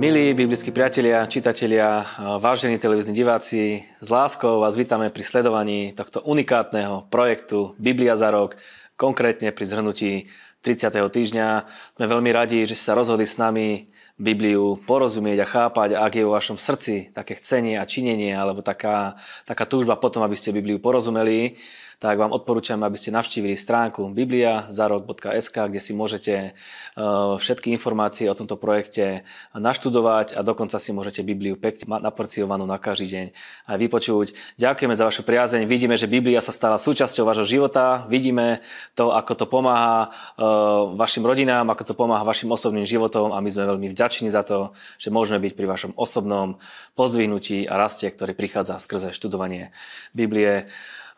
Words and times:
Milí 0.00 0.32
biblickí 0.32 0.72
priatelia, 0.72 1.28
čitatelia, 1.28 2.08
vážení 2.40 2.80
televízni 2.80 3.12
diváci, 3.12 3.84
s 4.00 4.08
láskou 4.08 4.64
vás 4.64 4.72
vítame 4.72 5.12
pri 5.12 5.20
sledovaní 5.20 5.92
tohto 5.92 6.24
unikátneho 6.24 7.04
projektu 7.12 7.76
Biblia 7.76 8.16
za 8.16 8.32
rok, 8.32 8.56
konkrétne 8.96 9.52
pri 9.52 9.64
zhrnutí 9.68 10.32
30. 10.64 10.96
týždňa. 11.04 11.48
Sme 12.00 12.06
veľmi 12.08 12.32
radi, 12.32 12.64
že 12.64 12.80
ste 12.80 12.88
sa 12.88 12.96
rozhodli 12.96 13.28
s 13.28 13.36
nami 13.36 13.92
Bibliu 14.16 14.80
porozumieť 14.88 15.44
a 15.44 15.50
chápať, 15.52 15.88
ak 15.92 16.12
je 16.16 16.24
vo 16.24 16.32
vašom 16.32 16.56
srdci 16.56 17.12
také 17.12 17.36
chcenie 17.36 17.76
a 17.76 17.84
činenie, 17.84 18.32
alebo 18.32 18.64
taká, 18.64 19.20
taká 19.44 19.68
túžba 19.68 20.00
potom, 20.00 20.24
aby 20.24 20.32
ste 20.32 20.56
Bibliu 20.56 20.80
porozumeli, 20.80 21.60
tak 22.00 22.16
vám 22.16 22.32
odporúčam, 22.32 22.80
aby 22.80 22.96
ste 22.96 23.12
navštívili 23.12 23.60
stránku 23.60 24.08
bibliazarok.sk, 24.16 25.56
kde 25.68 25.80
si 25.84 25.92
môžete 25.92 26.32
e, 26.32 26.50
všetky 27.36 27.76
informácie 27.76 28.24
o 28.24 28.32
tomto 28.32 28.56
projekte 28.56 29.28
naštudovať 29.52 30.32
a 30.32 30.40
dokonca 30.40 30.80
si 30.80 30.96
môžete 30.96 31.20
Bibliu 31.20 31.60
pekne 31.60 32.00
naporciovanú 32.00 32.64
na 32.64 32.80
každý 32.80 33.06
deň 33.12 33.26
aj 33.68 33.76
vypočuť. 33.76 34.26
Ďakujeme 34.56 34.96
za 34.96 35.04
vašu 35.04 35.28
priazeň. 35.28 35.68
Vidíme, 35.68 36.00
že 36.00 36.08
Biblia 36.08 36.40
sa 36.40 36.56
stala 36.56 36.80
súčasťou 36.80 37.28
vášho 37.28 37.44
života. 37.44 38.08
Vidíme 38.08 38.64
to, 38.96 39.12
ako 39.12 39.36
to 39.36 39.44
pomáha 39.44 40.08
e, 40.08 40.08
vašim 40.96 41.20
rodinám, 41.20 41.68
ako 41.68 41.84
to 41.84 41.92
pomáha 41.92 42.24
vašim 42.24 42.48
osobným 42.48 42.88
životom 42.88 43.36
a 43.36 43.44
my 43.44 43.52
sme 43.52 43.76
veľmi 43.76 43.92
vďační 43.92 44.32
za 44.32 44.40
to, 44.40 44.72
že 44.96 45.12
môžeme 45.12 45.36
byť 45.36 45.52
pri 45.52 45.66
vašom 45.68 45.92
osobnom 46.00 46.56
pozdvihnutí 46.96 47.68
a 47.68 47.76
raste, 47.76 48.08
ktorý 48.08 48.32
prichádza 48.32 48.80
skrze 48.80 49.12
študovanie 49.12 49.68
Biblie. 50.16 50.64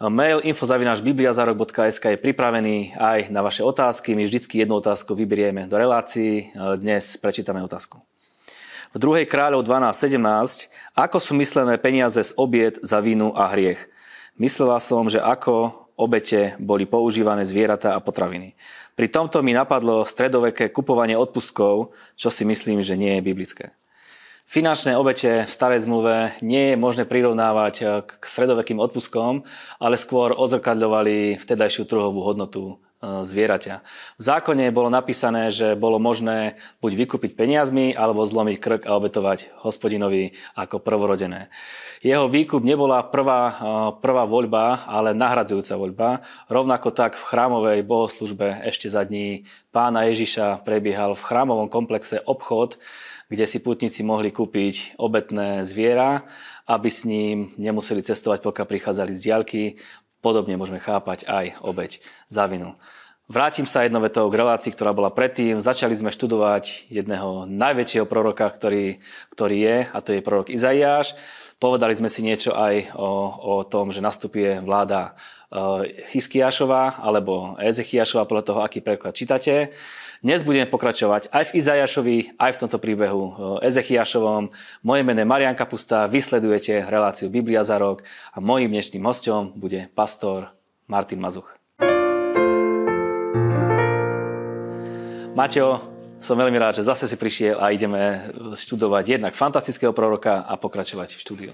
Mail 0.02 0.42
infozavinášbibliazarok.sk 0.42 2.04
je 2.10 2.18
pripravený 2.18 2.98
aj 2.98 3.30
na 3.30 3.38
vaše 3.38 3.62
otázky. 3.62 4.18
My 4.18 4.26
vždycky 4.26 4.58
jednu 4.58 4.82
otázku 4.82 5.14
vyberieme 5.14 5.70
do 5.70 5.78
relácií. 5.78 6.50
Dnes 6.74 7.14
prečítame 7.22 7.62
otázku. 7.62 8.02
V 8.90 8.98
2. 8.98 9.30
kráľov 9.30 9.62
12.17. 9.62 10.66
Ako 10.98 11.22
sú 11.22 11.38
myslené 11.38 11.78
peniaze 11.78 12.18
z 12.18 12.34
obiet 12.34 12.82
za 12.82 12.98
vínu 12.98 13.30
a 13.38 13.46
hriech? 13.54 13.78
Myslela 14.42 14.82
som, 14.82 15.06
že 15.06 15.22
ako 15.22 15.86
obete 15.94 16.58
boli 16.58 16.82
používané 16.82 17.46
zvieratá 17.46 17.94
a 17.94 18.02
potraviny. 18.02 18.58
Pri 18.98 19.06
tomto 19.06 19.38
mi 19.38 19.54
napadlo 19.54 20.02
stredoveké 20.02 20.74
kupovanie 20.74 21.14
odpustkov, 21.14 21.94
čo 22.18 22.26
si 22.26 22.42
myslím, 22.42 22.82
že 22.82 22.98
nie 22.98 23.22
je 23.22 23.22
biblické. 23.22 23.70
Finančné 24.52 25.00
obete 25.00 25.48
v 25.48 25.50
starej 25.50 25.88
zmluve 25.88 26.36
nie 26.44 26.60
je 26.68 26.76
možné 26.76 27.08
prirovnávať 27.08 27.74
eh, 27.80 27.86
k 28.04 28.20
stredovekým 28.20 28.84
odpuskom, 28.84 29.48
ale 29.80 29.96
skôr 29.96 30.36
ozrkadľovali 30.36 31.40
vtedajšiu 31.40 31.88
trhovú 31.88 32.20
hodnotu 32.20 32.76
eh, 32.76 33.24
zvieraťa. 33.24 33.80
V 34.20 34.22
zákone 34.22 34.68
bolo 34.68 34.92
napísané, 34.92 35.48
že 35.48 35.72
bolo 35.72 35.96
možné 35.96 36.60
buď 36.84 36.92
vykúpiť 37.00 37.32
peniazmi, 37.32 37.96
alebo 37.96 38.28
zlomiť 38.28 38.56
krk 38.60 38.82
a 38.84 39.00
obetovať 39.00 39.48
hospodinovi 39.64 40.36
ako 40.52 40.84
prvorodené. 40.84 41.48
Jeho 42.04 42.28
výkup 42.28 42.60
nebola 42.60 43.08
prvá, 43.08 43.42
eh, 43.48 43.56
prvá 44.04 44.28
voľba, 44.28 44.84
ale 44.84 45.16
nahradzujúca 45.16 45.80
voľba. 45.80 46.08
Rovnako 46.52 46.92
tak 46.92 47.16
v 47.16 47.24
chrámovej 47.24 47.88
bohoslužbe 47.88 48.68
ešte 48.68 48.92
za 48.92 49.00
dní 49.00 49.48
pána 49.72 50.04
Ježiša 50.12 50.60
prebiehal 50.60 51.16
v 51.16 51.24
chrámovom 51.24 51.72
komplexe 51.72 52.20
obchod, 52.28 52.76
kde 53.32 53.48
si 53.48 53.64
putníci 53.64 54.04
mohli 54.04 54.28
kúpiť 54.28 55.00
obetné 55.00 55.64
zviera, 55.64 56.28
aby 56.68 56.92
s 56.92 57.08
ním 57.08 57.56
nemuseli 57.56 58.04
cestovať, 58.04 58.44
pokiaľ 58.44 58.66
prichádzali 58.68 59.12
z 59.16 59.24
diaľky. 59.24 59.62
Podobne 60.20 60.60
môžeme 60.60 60.78
chápať 60.78 61.24
aj 61.24 61.64
obeť 61.64 62.04
za 62.28 62.44
vinu. 62.44 62.76
Vrátim 63.32 63.64
sa 63.64 63.88
jednou 63.88 64.04
k 64.04 64.38
relácii, 64.38 64.76
ktorá 64.76 64.92
bola 64.92 65.08
predtým. 65.08 65.64
Začali 65.64 65.96
sme 65.96 66.12
študovať 66.12 66.92
jedného 66.92 67.48
najväčšieho 67.48 68.04
proroka, 68.04 68.44
ktorý, 68.44 69.00
ktorý 69.32 69.56
je, 69.56 69.76
a 69.88 69.98
to 70.04 70.12
je 70.12 70.20
prorok 70.20 70.52
Izaiáš. 70.52 71.16
Povedali 71.56 71.96
sme 71.96 72.12
si 72.12 72.20
niečo 72.20 72.52
aj 72.52 72.92
o, 72.92 73.08
o 73.40 73.54
tom, 73.64 73.88
že 73.88 74.04
nastupuje 74.04 74.60
vláda 74.60 75.16
Chyskiašova 76.08 77.04
alebo 77.04 77.60
Ezechiašova, 77.60 78.24
podľa 78.24 78.44
toho, 78.48 78.60
aký 78.64 78.80
preklad 78.80 79.12
čítate. 79.12 79.76
Dnes 80.22 80.46
budeme 80.46 80.70
pokračovať 80.70 81.34
aj 81.34 81.50
v 81.50 81.54
Izajašovi, 81.60 82.16
aj 82.38 82.50
v 82.54 82.60
tomto 82.62 82.78
príbehu 82.80 83.22
Ezechiašovom. 83.60 84.54
Moje 84.86 85.02
meno 85.02 85.20
je 85.20 85.28
Marian 85.28 85.58
Kapusta, 85.58 86.06
vysledujete 86.06 86.86
reláciu 86.86 87.26
Biblia 87.26 87.66
za 87.66 87.76
rok 87.76 88.06
a 88.32 88.38
mojím 88.38 88.72
dnešným 88.72 89.02
hostom 89.02 89.50
bude 89.52 89.90
pastor 89.92 90.54
Martin 90.86 91.18
Mazuch. 91.18 91.50
Maťo, 95.34 95.80
som 96.22 96.38
veľmi 96.38 96.54
rád, 96.54 96.78
že 96.78 96.86
zase 96.86 97.10
si 97.10 97.18
prišiel 97.18 97.58
a 97.58 97.74
ideme 97.74 98.30
študovať 98.54 99.04
jednak 99.18 99.34
fantastického 99.34 99.90
proroka 99.90 100.46
a 100.46 100.54
pokračovať 100.54 101.18
v 101.18 101.22
štúdiu. 101.24 101.52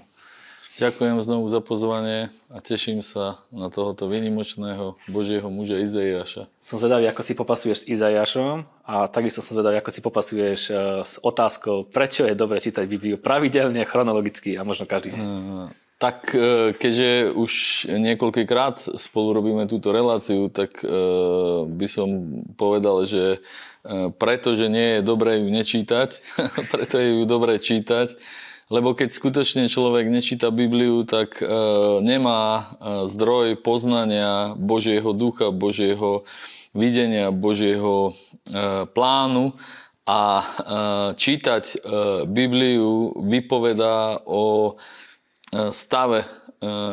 Ďakujem 0.79 1.19
znovu 1.19 1.51
za 1.51 1.59
pozvanie 1.59 2.31
a 2.47 2.63
teším 2.63 3.03
sa 3.03 3.43
na 3.51 3.67
tohoto 3.67 4.07
vynimočného 4.07 4.95
Božieho 5.11 5.51
muža 5.51 5.75
Izaiáša. 5.75 6.47
Som 6.63 6.79
zvedavý, 6.79 7.03
ako 7.11 7.19
si 7.19 7.35
popasuješ 7.35 7.77
s 7.83 7.89
Izaiášom 7.99 8.63
a 8.87 9.11
takisto 9.11 9.43
som 9.43 9.59
zvedavý, 9.59 9.83
ako 9.83 9.91
si 9.91 9.99
popasuješ 9.99 10.59
e, 10.71 10.73
s 11.03 11.19
otázkou, 11.19 11.83
prečo 11.91 12.23
je 12.23 12.31
dobre 12.31 12.63
čítať 12.63 12.87
Bibliu 12.87 13.19
pravidelne, 13.19 13.83
chronologicky 13.83 14.55
a 14.55 14.63
možno 14.63 14.87
každý 14.87 15.11
deň. 15.11 15.19
Uh, 15.19 15.67
tak 15.99 16.31
e, 16.31 16.71
keďže 16.71 17.35
už 17.35 17.51
niekoľkýkrát 17.91 18.79
spolu 18.95 19.35
robíme 19.35 19.67
túto 19.67 19.91
reláciu, 19.91 20.47
tak 20.47 20.79
by 21.75 21.87
som 21.91 22.07
povedal, 22.55 23.03
že 23.03 23.43
pretože 24.15 24.71
nie 24.71 24.95
je 24.95 25.01
dobré 25.03 25.43
ju 25.43 25.51
nečítať, 25.51 26.23
preto 26.71 26.95
je 27.03 27.19
ju 27.19 27.23
dobré 27.27 27.59
čítať 27.59 28.15
lebo 28.69 28.93
keď 28.93 29.09
skutočne 29.09 29.65
človek 29.65 30.05
nečíta 30.13 30.53
Bibliu, 30.53 31.01
tak 31.01 31.41
e, 31.41 31.45
nemá 32.05 32.41
e, 32.45 32.63
zdroj 33.09 33.57
poznania 33.65 34.53
Božieho 34.61 35.09
ducha, 35.17 35.49
Božieho 35.49 36.21
videnia, 36.77 37.33
Božieho 37.33 38.13
e, 38.13 38.85
plánu 38.93 39.57
a 40.05 40.21
e, 40.21 40.45
čítať 41.17 41.63
e, 41.65 41.75
Bibliu 42.29 43.17
vypovedá 43.25 44.21
o 44.29 44.77
e, 45.49 45.73
stave 45.73 46.21
e, 46.21 46.27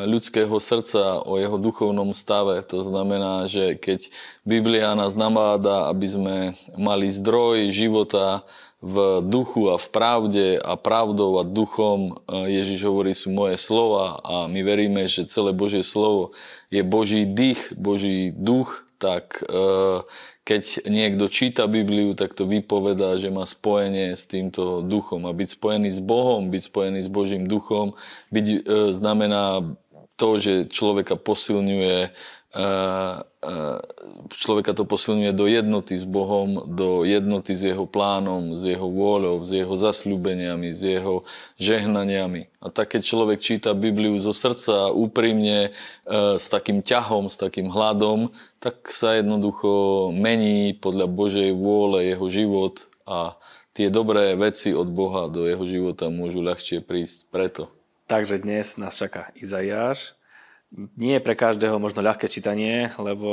ľudského 0.08 0.56
srdca, 0.56 1.28
o 1.28 1.36
jeho 1.36 1.60
duchovnom 1.60 2.16
stave. 2.16 2.64
To 2.72 2.80
znamená, 2.88 3.44
že 3.52 3.76
keď 3.76 4.08
Biblia 4.48 4.96
nás 4.96 5.12
namáda, 5.12 5.92
aby 5.92 6.06
sme 6.08 6.36
mali 6.80 7.12
zdroj 7.12 7.68
života, 7.68 8.48
v 8.86 9.18
duchu 9.26 9.74
a 9.74 9.76
v 9.82 9.88
pravde 9.90 10.46
a 10.62 10.78
pravdou 10.78 11.42
a 11.42 11.44
duchom. 11.44 12.22
Ježiš 12.30 12.86
hovorí, 12.86 13.10
sú 13.18 13.34
moje 13.34 13.58
slova 13.58 14.22
a 14.22 14.46
my 14.46 14.62
veríme, 14.62 15.10
že 15.10 15.26
celé 15.26 15.50
Božie 15.50 15.82
slovo 15.82 16.30
je 16.70 16.86
Boží 16.86 17.26
dých, 17.26 17.74
Boží 17.74 18.30
duch, 18.30 18.86
tak 19.02 19.42
e, 19.42 20.06
keď 20.46 20.86
niekto 20.86 21.26
číta 21.26 21.66
Bibliu, 21.66 22.14
tak 22.14 22.38
to 22.38 22.46
vypovedá, 22.46 23.18
že 23.18 23.34
má 23.34 23.42
spojenie 23.42 24.14
s 24.14 24.30
týmto 24.30 24.86
duchom. 24.86 25.26
A 25.26 25.34
byť 25.34 25.58
spojený 25.58 25.90
s 25.90 25.98
Bohom, 25.98 26.48
byť 26.54 26.62
spojený 26.70 27.00
s 27.02 27.10
Božím 27.10 27.44
duchom, 27.44 27.98
byť 28.30 28.46
e, 28.46 28.58
znamená 28.94 29.66
to, 30.16 30.40
že 30.40 30.70
človeka 30.72 31.18
posilňuje 31.18 32.14
človeka 34.32 34.72
to 34.72 34.88
posilňuje 34.88 35.32
do 35.36 35.46
jednoty 35.46 35.94
s 35.94 36.08
Bohom, 36.08 36.64
do 36.66 37.04
jednoty 37.04 37.52
s 37.52 37.62
jeho 37.68 37.84
plánom, 37.84 38.56
s 38.56 38.64
jeho 38.64 38.88
vôľou, 38.88 39.44
s 39.44 39.52
jeho 39.52 39.74
zasľúbeniami, 39.76 40.72
s 40.72 40.80
jeho 40.82 41.22
žehnaniami. 41.60 42.48
A 42.64 42.72
tak, 42.72 42.96
keď 42.96 43.02
človek 43.04 43.38
číta 43.44 43.76
Bibliu 43.76 44.16
zo 44.16 44.32
srdca 44.32 44.90
úprimne, 44.90 45.70
e, 45.70 46.40
s 46.40 46.48
takým 46.48 46.80
ťahom, 46.80 47.28
s 47.28 47.36
takým 47.36 47.68
hladom, 47.68 48.32
tak 48.58 48.88
sa 48.88 49.14
jednoducho 49.20 50.10
mení 50.16 50.72
podľa 50.74 51.06
Božej 51.06 51.50
vôle 51.54 52.08
jeho 52.08 52.26
život 52.32 52.88
a 53.06 53.36
tie 53.76 53.92
dobré 53.92 54.32
veci 54.34 54.72
od 54.72 54.88
Boha 54.88 55.28
do 55.28 55.44
jeho 55.44 55.62
života 55.68 56.08
môžu 56.08 56.40
ľahšie 56.40 56.80
prísť 56.80 57.28
preto. 57.28 57.68
Takže 58.06 58.40
dnes 58.40 58.80
nás 58.80 58.96
čaká 58.96 59.34
Izaiáš, 59.36 60.15
nie 60.76 61.16
je 61.16 61.24
pre 61.24 61.32
každého 61.32 61.80
možno 61.80 62.04
ľahké 62.04 62.28
čítanie, 62.28 62.92
lebo 63.00 63.28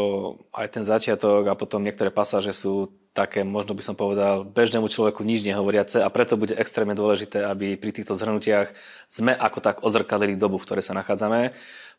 aj 0.55 0.79
ten 0.79 0.83
začiatok 0.87 1.51
a 1.51 1.59
potom 1.59 1.83
niektoré 1.83 2.07
pasáže 2.07 2.55
sú 2.55 2.87
také, 3.11 3.43
možno 3.43 3.75
by 3.75 3.83
som 3.83 3.95
povedal, 3.99 4.47
bežnému 4.47 4.87
človeku 4.89 5.21
nič 5.21 5.43
nehovoriace 5.45 6.01
a 6.01 6.09
preto 6.09 6.39
bude 6.39 6.55
extrémne 6.55 6.95
dôležité, 6.97 7.45
aby 7.45 7.75
pri 7.77 7.91
týchto 7.93 8.15
zhrnutiach 8.17 8.73
sme 9.11 9.35
ako 9.35 9.59
tak 9.59 9.75
ozrkadili 9.83 10.39
dobu, 10.39 10.57
v 10.57 10.65
ktorej 10.65 10.87
sa 10.87 10.97
nachádzame. 10.97 11.53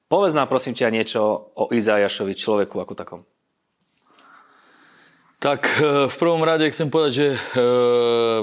Povedz 0.09 0.35
nám 0.35 0.51
prosím 0.51 0.75
ťa 0.75 0.91
niečo 0.91 1.23
o 1.55 1.71
Izajašovi 1.71 2.35
človeku 2.35 2.77
ako 2.81 2.95
takom. 2.97 3.21
Tak 5.45 5.77
e, 5.77 6.09
v 6.09 6.17
prvom 6.17 6.41
rade 6.41 6.65
chcem 6.73 6.89
povedať, 6.89 7.13
že 7.13 7.29
e, 7.37 7.39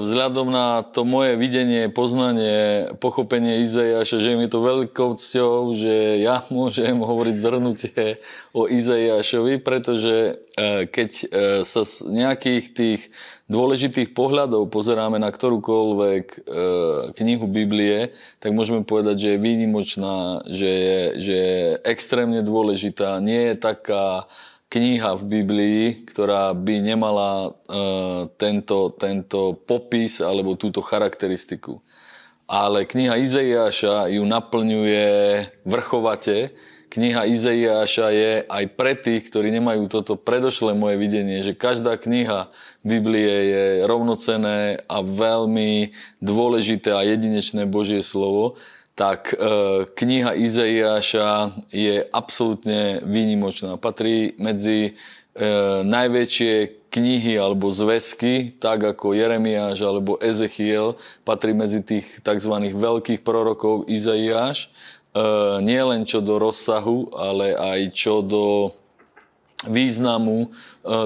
vzhľadom 0.05 0.53
na 0.53 0.85
to 0.85 1.01
moje 1.01 1.33
videnie, 1.33 1.89
poznanie, 1.89 2.93
pochopenie 3.01 3.65
Izaiáša, 3.65 4.21
že 4.21 4.37
mi 4.37 4.45
je 4.45 4.53
to 4.53 4.61
veľkou 4.61 5.17
cťou, 5.17 5.73
že 5.73 6.21
ja 6.21 6.45
môžem 6.53 7.01
hovoriť 7.01 7.35
zhrnutie 7.41 8.21
o 8.53 8.69
Izaiášovi, 8.69 9.65
pretože 9.65 10.45
e, 10.53 10.85
keď 10.85 11.09
sa 11.65 11.81
z 11.89 12.05
nejakých 12.05 12.65
tých 12.69 13.01
dôležitých 13.49 14.13
pohľadov 14.13 14.69
pozeráme 14.69 15.17
na 15.17 15.33
ktorúkoľvek 15.33 16.47
knihu 17.19 17.45
Biblie, 17.51 18.15
tak 18.39 18.55
môžeme 18.55 18.85
povedať, 18.85 19.15
že 19.17 19.29
je 19.35 19.43
výnimočná, 19.43 20.45
že 20.47 20.69
je, 20.69 21.01
že 21.19 21.33
je 21.35 21.59
extrémne 21.83 22.39
dôležitá, 22.45 23.19
nie 23.19 23.51
je 23.51 23.55
taká 23.59 24.29
kniha 24.71 25.19
v 25.19 25.23
Biblii, 25.27 25.83
ktorá 26.07 26.55
by 26.55 26.75
nemala 26.79 27.51
uh, 27.51 28.31
tento, 28.39 28.95
tento 28.95 29.59
popis 29.67 30.23
alebo 30.23 30.55
túto 30.55 30.79
charakteristiku. 30.79 31.83
Ale 32.47 32.87
kniha 32.87 33.19
Izaiáša 33.19 34.07
ju 34.15 34.23
naplňuje 34.23 35.07
vrchovate. 35.67 36.55
Kniha 36.91 37.27
Izaiáša 37.27 38.07
je 38.11 38.31
aj 38.47 38.65
pre 38.75 38.95
tých, 38.95 39.27
ktorí 39.27 39.51
nemajú 39.51 39.87
toto 39.91 40.19
predošlé 40.19 40.75
moje 40.75 40.99
videnie, 40.99 41.43
že 41.43 41.55
každá 41.55 41.95
kniha 41.95 42.51
Biblie 42.83 43.35
je 43.51 43.65
rovnocené 43.87 44.83
a 44.87 44.99
veľmi 44.99 45.95
dôležité 46.19 46.91
a 46.91 47.07
jedinečné 47.07 47.67
Božie 47.67 48.03
slovo 48.03 48.59
tak 49.01 49.33
e, 49.33 49.37
kniha 49.97 50.37
Izaiáša 50.37 51.57
je 51.73 52.05
absolútne 52.13 53.01
výnimočná. 53.01 53.81
Patrí 53.81 54.37
medzi 54.37 54.93
e, 55.33 55.81
najväčšie 55.81 56.85
knihy 56.93 57.33
alebo 57.33 57.73
zväzky, 57.73 58.53
tak 58.61 58.85
ako 58.85 59.17
Jeremiáš 59.17 59.81
alebo 59.81 60.21
Ezechiel, 60.21 61.01
patrí 61.25 61.57
medzi 61.57 61.81
tých 61.81 62.21
tzv. 62.21 62.53
veľkých 62.77 63.25
prorokov 63.25 63.89
Izaiáš. 63.89 64.69
E, 64.69 65.25
nie 65.65 65.81
len 65.81 66.05
čo 66.05 66.21
do 66.21 66.37
rozsahu, 66.37 67.09
ale 67.17 67.57
aj 67.57 67.97
čo 67.97 68.21
do 68.21 68.77
významu 69.65 70.49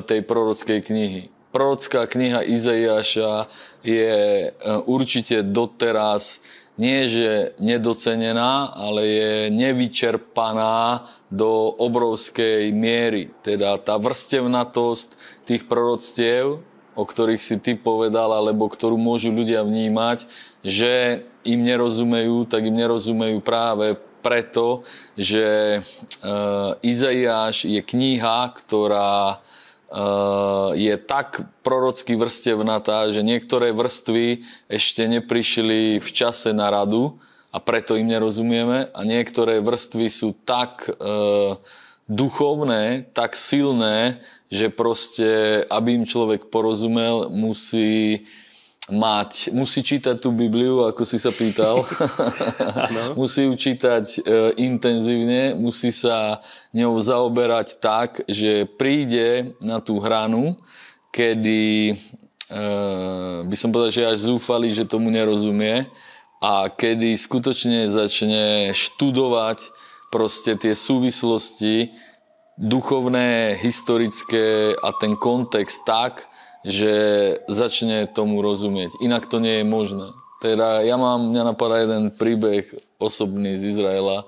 tej 0.07 0.23
prorockej 0.23 0.79
knihy. 0.79 1.21
Prorocká 1.51 2.07
kniha 2.07 2.39
Izaiáša 2.43 3.51
je 3.83 4.47
určite 4.87 5.43
doteraz 5.43 6.39
nie 6.75 7.07
že 7.07 7.55
nedocenená, 7.59 8.75
ale 8.75 9.01
je 9.07 9.33
nevyčerpaná 9.51 11.07
do 11.31 11.71
obrovskej 11.79 12.71
miery. 12.75 13.31
Teda 13.39 13.79
tá 13.79 13.95
vrstevnatosť 13.95 15.15
tých 15.47 15.63
proroctiev, 15.67 16.59
o 16.95 17.03
ktorých 17.03 17.43
si 17.43 17.59
ty 17.59 17.75
povedal, 17.75 18.31
alebo 18.31 18.67
ktorú 18.67 18.95
môžu 18.95 19.31
ľudia 19.31 19.63
vnímať, 19.63 20.27
že 20.63 21.23
im 21.43 21.63
nerozumejú, 21.63 22.47
tak 22.47 22.67
im 22.67 22.75
nerozumejú 22.75 23.39
práve 23.43 23.99
preto, 24.25 24.81
že 25.13 25.77
e, 25.77 25.79
Izaiáš 26.81 27.69
je 27.69 27.77
kniha, 27.77 28.49
ktorá 28.57 29.37
je 30.75 30.95
tak 30.99 31.47
prorocky 31.63 32.19
vrstevnatá, 32.19 33.07
že 33.15 33.23
niektoré 33.23 33.71
vrstvy 33.71 34.43
ešte 34.67 35.07
neprišli 35.07 36.03
v 36.03 36.09
čase 36.11 36.51
na 36.51 36.67
radu 36.67 37.15
a 37.55 37.63
preto 37.63 37.95
im 37.95 38.11
nerozumieme. 38.11 38.91
A 38.91 38.99
niektoré 39.07 39.63
vrstvy 39.63 40.11
sú 40.11 40.35
tak 40.43 40.91
e, 40.91 40.91
duchovné, 42.11 43.07
tak 43.15 43.39
silné, 43.39 44.19
že 44.51 44.67
proste, 44.67 45.63
aby 45.71 45.95
im 45.95 46.05
človek 46.05 46.51
porozumel, 46.51 47.31
musí 47.31 48.27
mať, 48.85 49.49
musí 49.49 49.81
čítať 49.81 50.21
tú 50.21 50.29
Bibliu, 50.29 50.85
ako 50.85 51.09
si 51.09 51.17
sa 51.17 51.33
pýtal. 51.33 51.81
musí 53.19 53.49
ju 53.49 53.53
čítať 53.57 54.05
e, 54.05 54.17
intenzívne, 54.61 55.57
musí 55.57 55.89
sa 55.89 56.37
ňou 56.69 57.01
zaoberať 57.01 57.81
tak, 57.81 58.21
že 58.29 58.69
príde 58.77 59.57
na 59.57 59.81
tú 59.81 59.97
hranu, 59.97 60.53
kedy 61.09 61.63
e, 61.89 62.61
by 63.49 63.55
som 63.57 63.73
povedal, 63.73 63.89
že 63.89 64.05
až 64.05 64.29
zúfali, 64.29 64.69
že 64.69 64.85
tomu 64.85 65.09
nerozumie 65.09 65.89
a 66.37 66.69
kedy 66.69 67.17
skutočne 67.17 67.89
začne 67.89 68.69
študovať 68.69 69.65
proste 70.13 70.53
tie 70.61 70.77
súvislosti 70.77 71.89
duchovné, 72.61 73.57
historické 73.57 74.77
a 74.77 74.93
ten 74.93 75.17
kontext 75.17 75.81
tak, 75.89 76.29
že 76.65 76.93
začne 77.45 78.09
tomu 78.09 78.41
rozumieť. 78.41 78.97
Inak 78.97 79.29
to 79.29 79.37
nie 79.37 79.61
je 79.61 79.65
možné. 79.65 80.09
Teda 80.41 80.81
ja 80.81 80.97
mám, 80.97 81.29
mňa 81.29 81.53
napadá 81.53 81.85
jeden 81.85 82.09
príbeh 82.09 82.65
osobný 82.97 83.55
z 83.61 83.77
Izraela, 83.77 84.25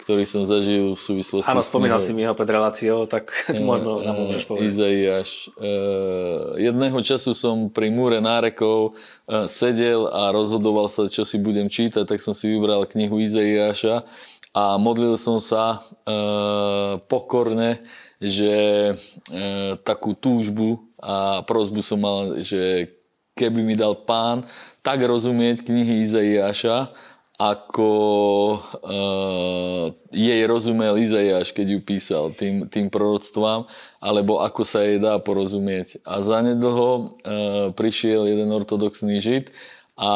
ktorý 0.00 0.24
som 0.24 0.42
zažil 0.48 0.96
v 0.96 1.00
súvislosti 1.00 1.52
Áno, 1.52 1.60
spomínal 1.60 2.00
si 2.00 2.16
mi 2.16 2.24
ho 2.24 2.32
pred 2.32 2.48
reláciou, 2.48 3.04
tak 3.04 3.30
uh, 3.30 3.58
možno 3.70 4.00
nám 4.00 4.16
môžeš 4.16 4.44
povedať. 4.48 4.66
Izaiáš. 4.66 5.30
Uh, 5.54 6.56
jedného 6.56 6.98
času 7.04 7.36
som 7.36 7.68
pri 7.68 7.92
múre 7.92 8.18
nárekov 8.18 8.96
uh, 8.96 9.44
sedel 9.50 10.08
a 10.08 10.32
rozhodoval 10.32 10.88
sa, 10.88 11.06
čo 11.06 11.26
si 11.26 11.36
budem 11.36 11.68
čítať, 11.68 12.08
tak 12.08 12.18
som 12.24 12.32
si 12.32 12.48
vybral 12.48 12.88
knihu 12.88 13.20
Izaiáša 13.20 14.02
a 14.50 14.74
modlil 14.82 15.14
som 15.14 15.38
sa 15.38 15.78
uh, 15.78 16.98
pokorne, 17.06 17.78
že 18.20 18.54
e, 18.92 18.94
takú 19.80 20.12
túžbu 20.12 20.92
a 21.00 21.40
prozbu 21.48 21.80
som 21.80 21.98
mal, 22.04 22.44
že 22.44 22.92
keby 23.32 23.64
mi 23.64 23.72
dal 23.72 23.96
pán 23.96 24.44
tak 24.84 25.00
rozumieť 25.00 25.64
knihy 25.64 26.04
Izaiáša, 26.04 26.92
ako 27.40 27.92
e, 28.52 28.58
jej 30.12 30.42
rozumel 30.44 31.00
Izaiáš, 31.00 31.56
keď 31.56 31.66
ju 31.72 31.80
písal 31.80 32.24
tým, 32.36 32.68
tým 32.68 32.92
proroctvám, 32.92 33.64
alebo 33.96 34.44
ako 34.44 34.60
sa 34.60 34.84
jej 34.84 35.00
dá 35.00 35.16
porozumieť. 35.16 36.04
A 36.04 36.20
zanedlho 36.20 36.88
e, 36.92 37.02
prišiel 37.72 38.28
jeden 38.28 38.52
ortodoxný 38.52 39.24
žid 39.24 39.56
a 40.00 40.12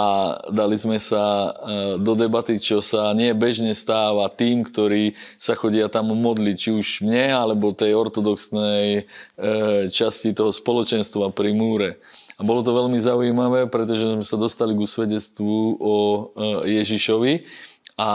dali 0.49 0.81
sme 0.81 0.97
sa 0.97 1.53
e, 1.53 2.01
do 2.01 2.17
debaty, 2.17 2.57
čo 2.57 2.81
sa 2.81 3.13
nie 3.13 3.37
bežne 3.37 3.77
stáva 3.77 4.33
tým, 4.33 4.65
ktorí 4.65 5.13
sa 5.37 5.53
chodia 5.53 5.93
tam 5.93 6.09
modliť, 6.09 6.57
či 6.57 6.71
už 6.73 6.89
mne, 7.05 7.37
alebo 7.37 7.77
tej 7.77 7.93
ortodoxnej 7.93 8.85
e, 8.97 9.03
časti 9.93 10.33
toho 10.33 10.49
spoločenstva 10.49 11.37
pri 11.37 11.53
múre. 11.53 12.01
A 12.41 12.49
bolo 12.49 12.65
to 12.65 12.73
veľmi 12.73 12.97
zaujímavé, 12.97 13.69
pretože 13.69 14.09
sme 14.09 14.25
sa 14.25 14.41
dostali 14.41 14.73
ku 14.73 14.89
svedectvu 14.89 15.77
o 15.77 15.97
e, 16.01 16.21
Ježišovi 16.81 17.45
a 17.95 18.11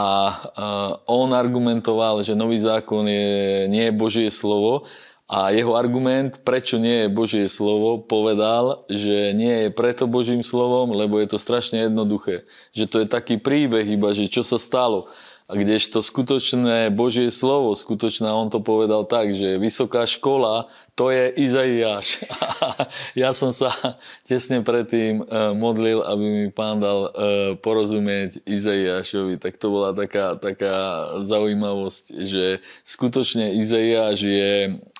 on 1.08 1.32
argumentoval, 1.32 2.20
že 2.20 2.36
nový 2.36 2.60
zákon 2.60 3.00
je, 3.08 3.64
nie 3.72 3.88
je 3.88 3.96
Božie 3.96 4.28
slovo, 4.28 4.84
a 5.30 5.54
jeho 5.54 5.78
argument, 5.78 6.42
prečo 6.42 6.74
nie 6.82 7.06
je 7.06 7.14
Božie 7.14 7.46
slovo, 7.46 8.02
povedal, 8.02 8.82
že 8.90 9.30
nie 9.30 9.62
je 9.62 9.68
preto 9.70 10.10
Božím 10.10 10.42
slovom, 10.42 10.90
lebo 10.90 11.22
je 11.22 11.30
to 11.30 11.38
strašne 11.38 11.86
jednoduché. 11.86 12.42
Že 12.74 12.84
to 12.90 12.96
je 12.98 13.06
taký 13.06 13.38
príbeh 13.38 13.86
iba, 13.86 14.10
že 14.10 14.26
čo 14.26 14.42
sa 14.42 14.58
stalo. 14.58 15.06
A 15.50 15.58
kdežto 15.58 15.98
skutočné 15.98 16.94
Božie 16.94 17.26
slovo, 17.30 17.74
skutočná, 17.74 18.30
on 18.30 18.50
to 18.54 18.62
povedal 18.62 19.02
tak, 19.02 19.34
že 19.34 19.58
vysoká 19.58 20.06
škola, 20.06 20.70
to 20.94 21.10
je 21.10 21.26
Izaiáš. 21.42 22.22
ja 23.22 23.34
som 23.34 23.50
sa 23.50 23.74
tesne 24.22 24.62
predtým 24.62 25.22
e, 25.22 25.24
modlil, 25.58 26.06
aby 26.06 26.24
mi 26.26 26.46
pán 26.54 26.78
dal 26.78 27.06
e, 27.06 27.10
porozumieť 27.58 28.46
Izaiášovi. 28.46 29.42
Tak 29.42 29.58
to 29.58 29.74
bola 29.74 29.90
taká, 29.90 30.38
taká 30.38 30.74
zaujímavosť, 31.22 32.04
že 32.18 32.62
skutočne 32.86 33.58
Izaiáš 33.58 34.18
je 34.22 34.54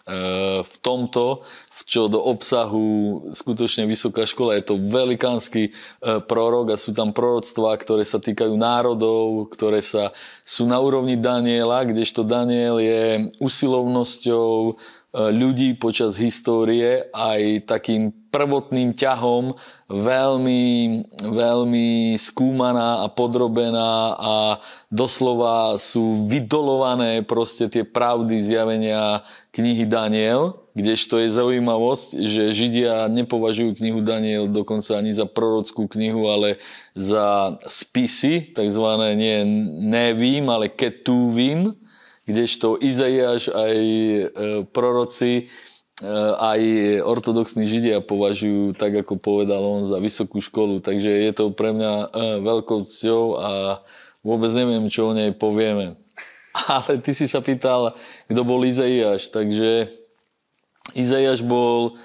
v 0.09 0.75
tomto 0.81 1.45
čo 1.91 2.07
do 2.07 2.23
obsahu 2.23 3.19
skutočne 3.35 3.83
vysoká 3.83 4.23
škola. 4.23 4.55
Je 4.55 4.71
to 4.71 4.79
velikánsky 4.79 5.63
e, 5.67 5.71
prorok 6.23 6.71
a 6.71 6.81
sú 6.81 6.95
tam 6.95 7.11
proroctvá, 7.11 7.75
ktoré 7.83 8.07
sa 8.07 8.23
týkajú 8.23 8.55
národov, 8.55 9.51
ktoré 9.51 9.83
sa, 9.83 10.15
sú 10.47 10.71
na 10.71 10.79
úrovni 10.79 11.19
Daniela, 11.19 11.83
kdežto 11.83 12.23
Daniel 12.23 12.79
je 12.79 13.27
usilovnosťou 13.43 14.51
e, 14.71 14.73
ľudí 15.35 15.75
počas 15.83 16.15
histórie 16.15 17.11
aj 17.11 17.67
takým 17.67 18.15
prvotným 18.31 18.95
ťahom 18.95 19.59
veľmi, 19.91 20.65
veľmi 21.19 22.15
skúmaná 22.15 23.03
a 23.03 23.07
podrobená 23.11 24.15
a 24.15 24.35
doslova 24.89 25.77
sú 25.83 26.31
vydolované 26.31 27.27
proste 27.27 27.67
tie 27.67 27.83
pravdy 27.83 28.39
zjavenia 28.39 29.27
knihy 29.51 29.83
Daniel, 29.85 30.63
kdežto 30.79 31.19
je 31.19 31.35
zaujímavosť, 31.35 32.09
že 32.23 32.55
Židia 32.55 33.11
nepovažujú 33.11 33.83
knihu 33.83 34.01
Daniel 34.01 34.47
dokonca 34.47 34.95
ani 34.95 35.11
za 35.11 35.27
prorockú 35.27 35.91
knihu, 35.91 36.31
ale 36.31 36.63
za 36.95 37.59
spisy, 37.67 38.55
takzvané 38.55 39.19
nie 39.19 39.43
nevím, 39.91 40.47
ale 40.49 40.71
ketúvim, 40.71 41.75
kdežto 42.31 42.79
Izaiáš 42.79 43.51
aj 43.51 43.75
e, 43.75 44.23
proroci 44.71 45.51
aj 46.41 46.61
ortodoxní 47.05 47.69
židia 47.69 48.01
považujú, 48.01 48.73
tak 48.73 49.05
ako 49.05 49.21
povedal 49.21 49.61
on, 49.61 49.85
za 49.85 50.01
vysokú 50.01 50.41
školu. 50.41 50.81
Takže 50.81 51.09
je 51.09 51.33
to 51.37 51.53
pre 51.53 51.77
mňa 51.77 51.93
e, 51.93 52.07
veľkou 52.41 52.89
cťou 52.89 53.25
a 53.37 53.51
vôbec 54.25 54.49
neviem, 54.57 54.89
čo 54.89 55.13
o 55.13 55.17
nej 55.17 55.37
povieme. 55.37 56.01
Ale 56.73 57.05
ty 57.05 57.13
si 57.13 57.29
sa 57.29 57.45
pýtal, 57.45 57.93
kto 58.33 58.41
bol 58.43 58.65
Izaiáš. 58.65 59.29
Takže 59.29 59.93
Izaiáš 60.97 61.45
bol 61.45 62.01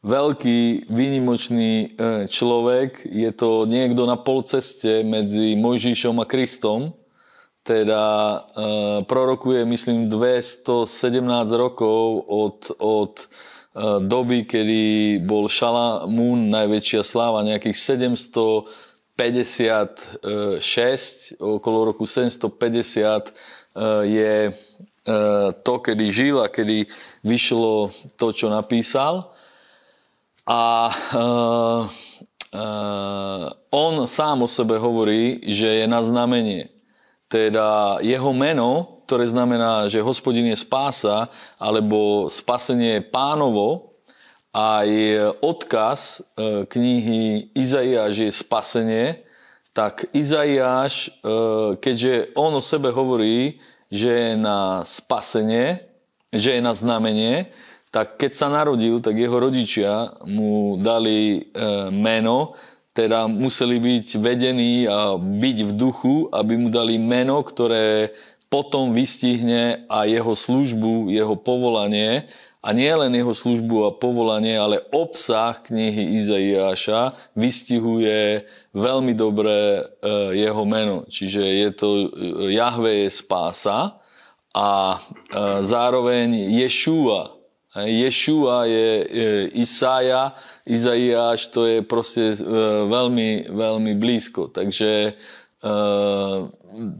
veľký, 0.00 0.88
výnimočný 0.88 1.72
e, 1.72 1.86
človek. 2.32 3.04
Je 3.04 3.28
to 3.36 3.68
niekto 3.68 4.08
na 4.08 4.16
polceste 4.16 5.04
medzi 5.04 5.52
Mojžišom 5.56 6.16
a 6.16 6.24
Kristom 6.24 6.96
teda 7.64 8.04
e, 8.36 8.44
prorokuje, 9.08 9.64
myslím, 9.64 10.12
217 10.12 10.84
rokov 11.56 12.28
od, 12.28 12.68
od 12.76 13.24
e, 13.24 13.26
doby, 14.04 14.44
kedy 14.44 14.84
bol 15.24 15.48
Šalamún 15.48 16.52
najväčšia 16.52 17.00
sláva, 17.00 17.40
nejakých 17.40 18.04
756, 19.16 21.40
okolo 21.40 21.88
roku 21.88 22.04
750 22.04 22.44
e, 22.44 23.32
je 24.12 24.52
e, 24.52 24.54
to, 25.64 25.74
kedy 25.80 26.04
žil 26.12 26.44
a 26.44 26.52
kedy 26.52 26.84
vyšlo 27.24 27.88
to, 28.20 28.28
čo 28.36 28.52
napísal. 28.52 29.32
A 30.44 30.92
uh, 30.92 31.88
uh, 32.52 33.48
on 33.72 34.04
sám 34.04 34.44
o 34.44 34.48
sebe 34.48 34.76
hovorí, 34.76 35.40
že 35.40 35.80
je 35.80 35.88
na 35.88 36.04
znamenie 36.04 36.73
teda 37.34 37.98
jeho 37.98 38.30
meno, 38.30 39.02
ktoré 39.10 39.26
znamená, 39.26 39.90
že 39.90 39.98
hospodin 39.98 40.46
je 40.46 40.54
spása, 40.54 41.26
alebo 41.58 42.30
spasenie 42.30 43.02
je 43.02 43.08
pánovo, 43.10 43.98
aj 44.54 44.86
odkaz 45.42 46.22
e, 46.38 46.62
knihy 46.70 47.50
Izaiáš 47.58 48.14
je 48.22 48.30
spasenie, 48.30 49.06
tak 49.74 50.06
Izaiáš, 50.14 51.10
e, 51.10 51.34
keďže 51.82 52.30
on 52.38 52.54
o 52.54 52.62
sebe 52.62 52.94
hovorí, 52.94 53.58
že 53.90 54.14
je 54.14 54.30
na 54.38 54.86
spasenie, 54.86 55.82
že 56.30 56.54
je 56.54 56.60
na 56.62 56.70
znamenie, 56.70 57.50
tak 57.90 58.14
keď 58.14 58.30
sa 58.30 58.46
narodil, 58.46 59.02
tak 59.02 59.18
jeho 59.18 59.42
rodičia 59.42 60.22
mu 60.22 60.78
dali 60.78 61.50
e, 61.50 61.90
meno, 61.90 62.54
teda 62.94 63.26
museli 63.26 63.82
byť 63.82 64.06
vedení 64.22 64.86
a 64.86 65.18
byť 65.18 65.56
v 65.66 65.72
duchu, 65.74 66.30
aby 66.30 66.54
mu 66.54 66.70
dali 66.70 66.94
meno, 66.96 67.42
ktoré 67.42 68.14
potom 68.46 68.94
vystihne 68.94 69.82
a 69.90 70.06
jeho 70.06 70.30
službu, 70.38 71.10
jeho 71.10 71.34
povolanie 71.34 72.30
a 72.64 72.72
nie 72.72 72.88
len 72.88 73.12
jeho 73.12 73.34
službu 73.34 73.76
a 73.84 73.90
povolanie, 73.92 74.56
ale 74.56 74.80
obsah 74.94 75.58
knihy 75.66 76.16
Izaiáša 76.16 77.34
vystihuje 77.36 78.46
veľmi 78.72 79.12
dobre 79.12 79.52
e, 79.52 79.80
jeho 80.38 80.64
meno. 80.64 81.04
Čiže 81.04 81.42
je 81.44 81.70
to 81.74 81.88
e, 81.92 82.06
Jahve 82.56 83.04
je 83.04 83.10
spása 83.12 84.00
a 84.54 84.96
e, 84.96 84.98
zároveň 85.66 86.56
Ješúa 86.62 87.33
Ješua 87.74 88.70
je, 88.70 88.90
je 89.10 89.30
Isaja, 89.58 90.38
Izaiáš, 90.62 91.50
to 91.50 91.66
je 91.66 91.82
proste 91.82 92.38
e, 92.38 92.40
veľmi, 92.86 93.50
veľmi 93.50 93.92
blízko. 93.98 94.46
Takže 94.46 95.10
e, 95.10 95.12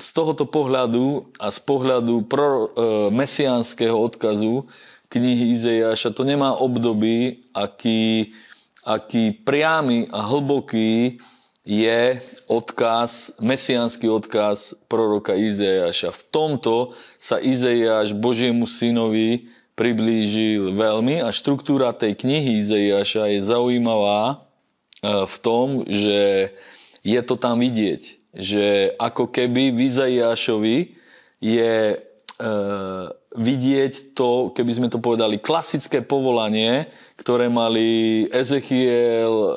z 0.02 0.08
tohoto 0.10 0.50
pohľadu 0.50 1.30
a 1.38 1.54
z 1.54 1.58
pohľadu 1.62 2.26
pro, 2.26 2.74
e, 2.74 3.14
mesiánskeho 3.14 3.94
odkazu 3.94 4.66
knihy 5.14 5.54
Izaiáša 5.54 6.10
to 6.10 6.26
nemá 6.26 6.58
období, 6.58 7.46
aký, 7.54 8.34
aký 8.82 9.30
priamy 9.30 10.10
a 10.10 10.26
hlboký 10.26 11.22
je 11.62 12.18
odkaz, 12.50 13.38
mesiánsky 13.38 14.10
odkaz 14.10 14.74
proroka 14.90 15.38
Izaiáša. 15.38 16.10
V 16.10 16.22
tomto 16.34 16.98
sa 17.22 17.38
Izaiáš 17.38 18.10
Božiemu 18.10 18.66
synovi 18.66 19.46
priblížil 19.74 20.74
veľmi 20.74 21.22
a 21.22 21.34
štruktúra 21.34 21.90
tej 21.90 22.14
knihy 22.14 22.62
Izaiáša 22.62 23.30
je 23.34 23.40
zaujímavá 23.42 24.22
e, 24.30 24.36
v 25.26 25.36
tom, 25.42 25.82
že 25.86 26.50
je 27.02 27.20
to 27.26 27.34
tam 27.34 27.58
vidieť, 27.58 28.02
že 28.32 28.94
ako 28.96 29.28
keby 29.28 29.74
v 29.74 29.78
Izaiášovi 29.90 30.78
je 31.42 31.74
e, 31.90 31.96
vidieť 33.34 34.14
to, 34.14 34.54
keby 34.54 34.72
sme 34.78 34.88
to 34.88 35.02
povedali, 35.02 35.42
klasické 35.42 36.06
povolanie, 36.06 36.86
ktoré 37.18 37.50
mali 37.50 38.24
Ezechiel, 38.30 39.34
e, 39.34 39.50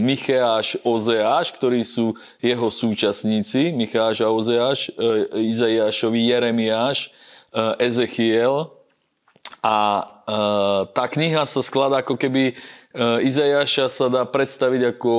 Micheáš, 0.00 0.80
Ozeáš, 0.80 1.52
ktorí 1.52 1.84
sú 1.84 2.16
jeho 2.40 2.72
súčasníci, 2.72 3.76
Micheáš 3.76 4.24
a 4.24 4.32
Ozeáš, 4.32 4.88
e, 4.96 5.28
Izaiášovi, 5.52 6.32
Jeremiáš, 6.32 7.12
e, 7.52 7.84
Ezechiel, 7.84 8.79
a 9.60 10.00
e, 10.00 10.04
tá 10.96 11.04
kniha 11.04 11.44
sa 11.44 11.60
skladá 11.60 12.00
ako 12.00 12.16
keby 12.16 12.52
e, 12.52 12.54
Izajaša 13.28 13.92
sa 13.92 14.06
dá 14.08 14.24
predstaviť 14.24 14.96
ako 14.96 15.14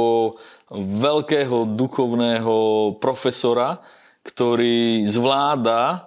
veľkého 0.82 1.78
duchovného 1.78 2.56
profesora, 2.98 3.78
ktorý 4.26 5.06
zvláda 5.06 5.82
e, 5.94 6.00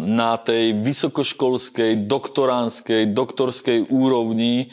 na 0.00 0.40
tej 0.40 0.80
vysokoškolskej, 0.80 2.08
doktoránskej, 2.08 3.12
doktorskej 3.12 3.92
úrovni 3.92 4.72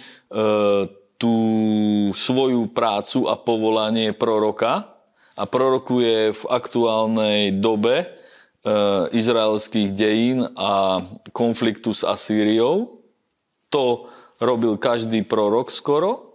tú 1.20 1.36
svoju 2.16 2.72
prácu 2.72 3.28
a 3.28 3.36
povolanie 3.36 4.16
proroka. 4.16 4.88
A 5.36 5.44
prorokuje 5.44 6.32
v 6.32 6.44
aktuálnej 6.48 7.60
dobe 7.60 8.21
izraelských 9.10 9.90
dejín 9.90 10.46
a 10.54 11.02
konfliktu 11.34 11.98
s 11.98 12.06
Asýriou. 12.06 13.02
To 13.74 14.06
robil 14.38 14.78
každý 14.78 15.26
prorok 15.26 15.74
skoro. 15.74 16.32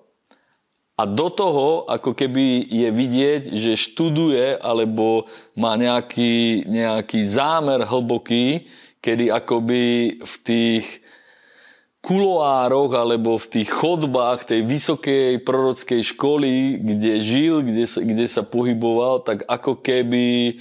A 0.96 1.04
do 1.04 1.28
toho, 1.28 1.84
ako 1.92 2.16
keby 2.16 2.64
je 2.72 2.88
vidieť, 2.88 3.42
že 3.52 3.76
študuje 3.76 4.56
alebo 4.56 5.28
má 5.52 5.76
nejaký, 5.76 6.64
nejaký 6.64 7.20
zámer 7.20 7.84
hlboký, 7.84 8.64
kedy 9.04 9.28
akoby 9.28 10.16
v 10.24 10.34
tých 10.40 11.04
kuloároch 12.00 12.96
alebo 12.96 13.36
v 13.36 13.60
tých 13.60 13.68
chodbách 13.68 14.48
tej 14.48 14.64
vysokej 14.64 15.44
prorockej 15.44 16.00
školy, 16.16 16.80
kde 16.80 17.12
žil, 17.20 17.60
kde 17.60 17.84
sa, 17.84 18.00
kde 18.00 18.26
sa 18.30 18.42
pohyboval, 18.46 19.20
tak 19.20 19.44
ako 19.44 19.84
keby 19.84 20.56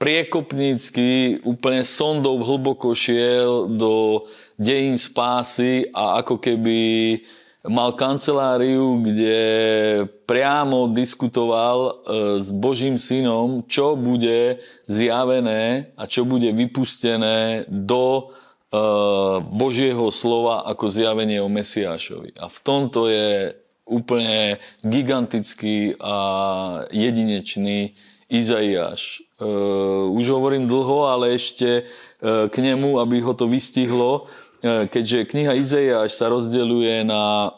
priekopnícky 0.00 1.44
úplne 1.44 1.84
sondou 1.84 2.40
hlboko 2.40 2.96
šiel 2.96 3.68
do 3.76 4.24
dejín 4.56 4.96
spásy 4.96 5.92
a 5.92 6.24
ako 6.24 6.40
keby 6.40 7.20
mal 7.68 7.92
kanceláriu, 7.92 9.04
kde 9.04 9.40
priamo 10.24 10.88
diskutoval 10.96 11.78
e, 11.84 11.92
s 12.40 12.48
Božím 12.48 12.96
synom, 12.96 13.60
čo 13.68 13.92
bude 13.92 14.64
zjavené 14.88 15.92
a 16.00 16.08
čo 16.08 16.24
bude 16.24 16.48
vypustené 16.56 17.68
do 17.68 18.04
e, 18.16 18.22
Božieho 19.52 20.08
slova 20.08 20.64
ako 20.64 20.88
zjavenie 20.88 21.44
o 21.44 21.52
Mesiášovi. 21.52 22.40
A 22.40 22.48
v 22.48 22.58
tomto 22.64 23.12
je 23.12 23.52
úplne 23.84 24.56
gigantický 24.80 26.00
a 26.00 26.16
jedinečný 26.88 27.92
Izaiáš. 28.30 29.26
Uh, 29.42 30.06
už 30.14 30.30
hovorím 30.30 30.70
dlho, 30.70 31.10
ale 31.10 31.34
ešte 31.34 31.84
uh, 31.84 32.46
k 32.46 32.56
nemu, 32.62 33.02
aby 33.02 33.18
ho 33.20 33.34
to 33.34 33.50
vystihlo, 33.50 34.30
uh, 34.62 34.86
keďže 34.86 35.26
kniha 35.34 35.58
Izaiáš 35.58 36.14
sa 36.14 36.30
rozdeľuje 36.30 37.02
na 37.04 37.50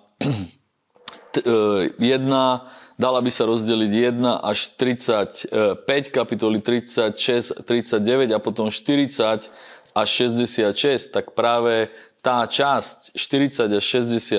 jedna, 1.96 2.68
dala 3.00 3.24
by 3.24 3.30
sa 3.32 3.48
rozdeliť 3.48 3.92
1 4.20 4.20
až 4.24 4.58
35, 4.76 6.12
kapitoly 6.12 6.60
36, 6.60 7.64
39 7.64 8.36
a 8.36 8.38
potom 8.40 8.68
40 8.68 9.48
až 9.92 10.08
66, 10.08 11.12
tak 11.12 11.32
práve 11.36 11.88
tá 12.22 12.46
časť 12.46 13.18
40 13.18 13.76
až 13.76 13.84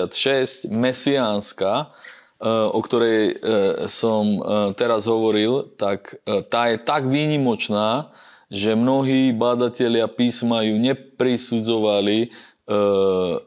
66, 0.08 0.72
mesiánska, 0.72 1.92
o 2.44 2.80
ktorej 2.84 3.22
e, 3.32 3.36
som 3.88 4.26
e, 4.28 4.40
teraz 4.76 5.08
hovoril, 5.08 5.72
tak 5.80 6.20
e, 6.28 6.44
tá 6.44 6.68
je 6.68 6.78
tak 6.84 7.08
výnimočná, 7.08 8.12
že 8.52 8.76
mnohí 8.76 9.32
badatelia 9.32 10.12
písma 10.12 10.62
ju 10.62 10.78
neprisudzovali 10.78 12.30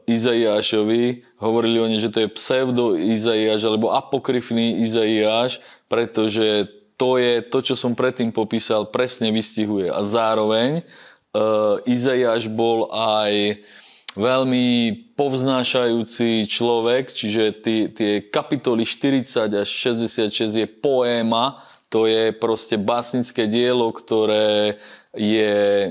Izaiášovi, 0.05 1.25
hovorili 1.41 1.81
oni, 1.81 1.97
že 1.97 2.13
to 2.13 2.21
je 2.21 2.35
pseudo 2.37 2.93
Izaiáš 2.93 3.65
alebo 3.65 3.89
apokryfný 3.89 4.85
Izaiáš, 4.85 5.57
pretože 5.89 6.69
to 7.01 7.17
je 7.17 7.41
to, 7.41 7.65
čo 7.65 7.73
som 7.73 7.97
predtým 7.97 8.29
popísal, 8.29 8.93
presne 8.93 9.33
vystihuje. 9.33 9.89
A 9.89 10.05
zároveň 10.05 10.85
Izaiáš 11.89 12.45
bol 12.45 12.93
aj 12.93 13.57
veľmi 14.17 14.67
povznášajúci 15.15 16.49
človek, 16.49 17.13
čiže 17.13 17.43
tie, 17.93 18.09
kapitoly 18.27 18.83
40 18.83 19.49
až 19.53 19.69
66 19.69 20.57
je 20.57 20.67
poéma, 20.67 21.61
to 21.87 22.03
je 22.09 22.35
proste 22.35 22.75
básnické 22.75 23.47
dielo, 23.47 23.95
ktoré 23.95 24.75
je 25.15 25.55
e, 25.87 25.89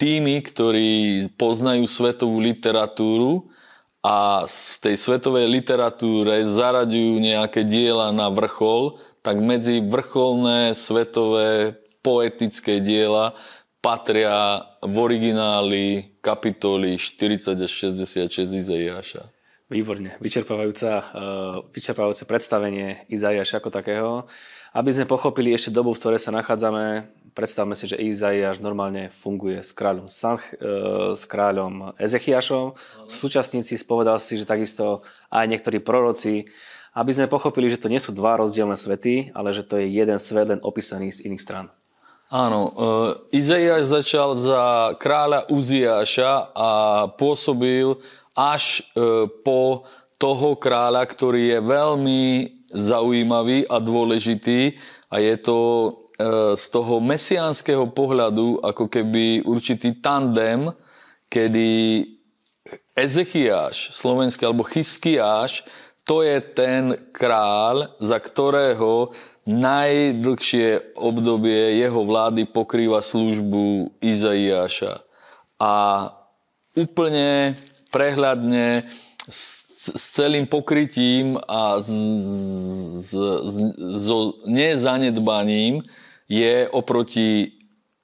tými, 0.00 0.40
ktorí 0.40 0.90
poznajú 1.36 1.84
svetovú 1.84 2.40
literatúru 2.40 3.52
a 4.00 4.48
v 4.48 4.76
tej 4.80 4.96
svetovej 4.96 5.46
literatúre 5.50 6.48
zaraďujú 6.48 7.20
nejaké 7.20 7.68
diela 7.68 8.14
na 8.16 8.32
vrchol, 8.32 8.96
tak 9.20 9.42
medzi 9.44 9.84
vrcholné 9.84 10.72
svetové 10.72 11.76
poetické 12.00 12.80
diela 12.80 13.36
patria 13.78 14.62
v 14.82 14.96
origináli 14.98 16.18
kapitoly 16.20 16.98
40 16.98 17.54
až 17.54 17.72
66 17.94 18.52
Izaiáša. 18.66 19.30
Výborne, 19.68 20.16
vyčerpávajúca, 20.24 20.90
uh, 20.96 21.04
vyčerpávajúce 21.70 22.24
predstavenie 22.24 23.04
Izaiáša 23.12 23.60
ako 23.60 23.68
takého. 23.68 24.12
Aby 24.72 24.92
sme 24.92 25.08
pochopili 25.08 25.52
ešte 25.52 25.72
dobu, 25.72 25.96
v 25.96 26.00
ktorej 26.00 26.20
sa 26.20 26.32
nachádzame, 26.32 27.08
predstavme 27.32 27.72
si, 27.72 27.88
že 27.88 27.96
Izaiáš 27.96 28.60
normálne 28.60 29.08
funguje 29.24 29.64
s 29.64 29.72
kráľom, 29.72 30.12
Sanch, 30.12 30.44
e, 30.52 31.16
s 31.16 31.24
kráľom 31.24 31.96
Ezechiašom. 31.96 32.76
Súčasníci 33.08 33.80
spovedal 33.80 34.20
si, 34.20 34.36
že 34.36 34.44
takisto 34.44 35.00
aj 35.32 35.48
niektorí 35.48 35.80
proroci, 35.80 36.52
aby 36.92 37.10
sme 37.16 37.32
pochopili, 37.32 37.72
že 37.72 37.80
to 37.80 37.88
nie 37.88 37.96
sú 37.96 38.12
dva 38.12 38.36
rozdielne 38.36 38.76
svety, 38.76 39.32
ale 39.32 39.56
že 39.56 39.64
to 39.64 39.80
je 39.80 39.88
jeden 39.88 40.20
svet 40.20 40.52
len 40.52 40.60
opísaný 40.60 41.16
z 41.16 41.30
iných 41.30 41.42
stran. 41.42 41.66
Áno, 42.28 42.60
e, 42.68 42.72
Izaiáš 43.40 43.88
začal 43.88 44.36
za 44.36 44.92
kráľa 45.00 45.48
Uziáša 45.48 46.52
a 46.52 46.70
pôsobil 47.16 47.96
až 48.36 48.84
e, 48.92 49.24
po 49.40 49.88
toho 50.20 50.52
kráľa, 50.60 51.08
ktorý 51.08 51.56
je 51.56 51.58
veľmi 51.64 52.24
zaujímavý 52.68 53.64
a 53.64 53.80
dôležitý. 53.80 54.76
A 55.08 55.24
je 55.24 55.40
to 55.40 55.56
e, 55.56 55.90
z 56.52 56.64
toho 56.68 57.00
mesiánskeho 57.00 57.88
pohľadu 57.96 58.60
ako 58.60 58.92
keby 58.92 59.48
určitý 59.48 59.96
tandem, 59.96 60.68
kedy 61.32 62.04
Ezechiáš, 62.92 63.88
slovenský 63.96 64.44
alebo 64.44 64.68
Chyskiáš, 64.68 65.64
to 66.04 66.20
je 66.20 66.40
ten 66.40 66.92
kráľ, 67.08 67.96
za 68.00 68.20
ktorého 68.20 69.16
najdlhšie 69.48 70.92
obdobie 70.92 71.80
jeho 71.80 72.04
vlády 72.04 72.44
pokrýva 72.44 73.00
službu 73.00 73.96
Izaiáša. 74.04 75.00
A 75.56 75.72
úplne 76.76 77.56
prehľadne 77.88 78.84
s 79.24 80.12
celým 80.12 80.44
pokrytím 80.44 81.40
a 81.48 81.80
s, 81.80 81.88
s, 81.88 83.10
s, 83.16 83.56
so 84.04 84.36
nezanedbaním 84.44 85.80
je 86.28 86.68
oproti 86.68 87.56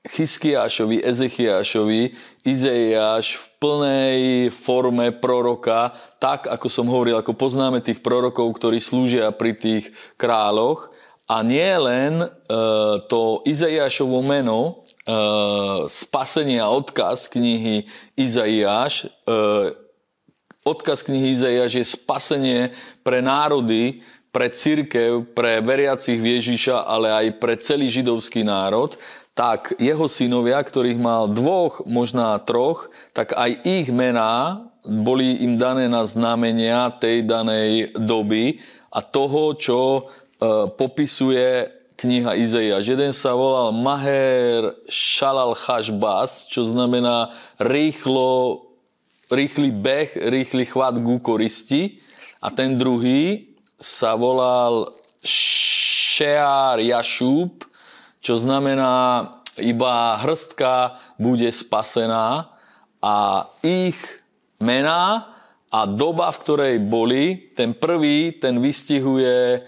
Chyskiášovi, 0.05 1.01
Ezechiášovi, 1.01 2.13
Izeiáš 2.45 3.41
v 3.41 3.45
plnej 3.57 4.21
forme 4.53 5.17
proroka, 5.17 5.97
tak 6.21 6.45
ako 6.45 6.67
som 6.69 6.87
hovoril, 6.93 7.17
ako 7.17 7.33
poznáme 7.33 7.81
tých 7.81 8.05
prorokov, 8.05 8.53
ktorí 8.61 8.85
slúžia 8.85 9.33
pri 9.33 9.57
tých 9.57 9.97
kráľoch. 10.21 10.94
A 11.25 11.41
nie 11.41 11.73
len 11.81 12.21
e, 12.21 12.29
to 13.09 13.41
Izaiášovo 13.49 14.21
meno, 14.21 14.85
e, 15.09 15.17
spasenie 15.89 16.61
a 16.61 16.69
odkaz 16.69 17.33
knihy 17.33 17.89
Izaiáš, 18.13 19.09
e, 19.25 19.39
odkaz 20.69 21.01
knihy 21.01 21.33
Izaiáš 21.33 21.73
je 21.81 21.85
spasenie 21.85 22.61
pre 23.01 23.25
národy, 23.25 24.05
pre 24.35 24.53
církev, 24.53 25.33
pre 25.33 25.65
veriacich 25.65 26.21
Ježiša, 26.21 26.85
ale 26.85 27.09
aj 27.09 27.27
pre 27.41 27.55
celý 27.57 27.89
židovský 27.89 28.45
národ, 28.45 28.93
tak 29.33 29.73
jeho 29.81 30.11
synovia, 30.11 30.61
ktorých 30.61 31.01
mal 31.01 31.31
dvoch, 31.31 31.87
možná 31.89 32.37
troch, 32.43 32.93
tak 33.17 33.33
aj 33.33 33.65
ich 33.65 33.89
mená 33.89 34.67
boli 34.85 35.41
im 35.41 35.57
dané 35.57 35.89
na 35.89 36.05
znamenia 36.05 36.93
tej 37.01 37.25
danej 37.25 37.97
doby 37.97 38.61
a 38.95 39.01
toho, 39.03 39.57
čo 39.59 40.07
popisuje 40.79 41.71
kniha 41.95 42.35
Izaiáš. 42.35 42.85
Jeden 42.91 43.15
sa 43.15 43.39
volal 43.39 43.71
Maher 43.71 44.75
Shalal 44.91 45.55
Chashbas, 45.55 46.51
čo 46.51 46.67
znamená 46.67 47.31
rýchlo 47.63 48.63
rýchly 49.33 49.73
beh, 49.73 50.29
rýchly 50.31 50.69
chvat 50.69 51.01
ku 51.01 51.19
koristi 51.19 51.99
a 52.45 52.53
ten 52.53 52.77
druhý 52.77 53.57
sa 53.81 54.15
volal 54.15 54.91
Shear 55.25 56.79
Yashub, 56.79 57.65
čo 58.21 58.37
znamená 58.37 59.25
iba 59.61 60.19
hrstka 60.21 60.99
bude 61.17 61.49
spasená 61.49 62.53
a 63.01 63.47
ich 63.65 63.99
mená 64.61 65.31
a 65.75 65.91
doba, 65.91 66.31
v 66.31 66.41
ktorej 66.47 66.77
boli, 66.87 67.51
ten 67.59 67.75
prvý, 67.75 68.39
ten 68.39 68.63
vystihuje 68.63 69.59
e, 69.59 69.61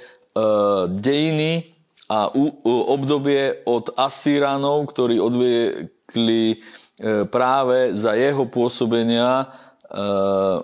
dejiny 1.01 1.64
a 2.12 2.29
obdobie 2.68 3.64
od 3.64 3.96
Asíranov, 3.96 4.92
ktorí 4.92 5.16
odviekli 5.16 6.61
E, 6.96 7.29
práve 7.29 7.92
za 7.92 8.16
jeho 8.16 8.49
pôsobenia 8.49 9.44
e, 9.44 9.46
e, 9.92 10.61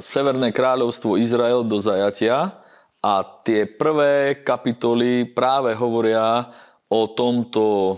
Severné 0.00 0.48
kráľovstvo 0.48 1.20
Izrael 1.20 1.60
do 1.60 1.76
zajatia. 1.76 2.56
A 3.04 3.20
tie 3.44 3.68
prvé 3.68 4.40
kapitoly 4.40 5.28
práve 5.28 5.76
hovoria 5.76 6.48
o 6.90 7.06
tomto 7.06 7.94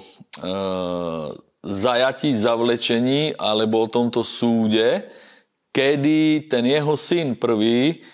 zajatí, 1.64 2.36
zavlečení 2.36 3.32
alebo 3.40 3.84
o 3.84 3.88
tomto 3.88 4.20
súde, 4.20 5.08
kedy 5.72 6.48
ten 6.52 6.68
jeho 6.68 6.92
syn 6.92 7.40
prvý 7.40 8.04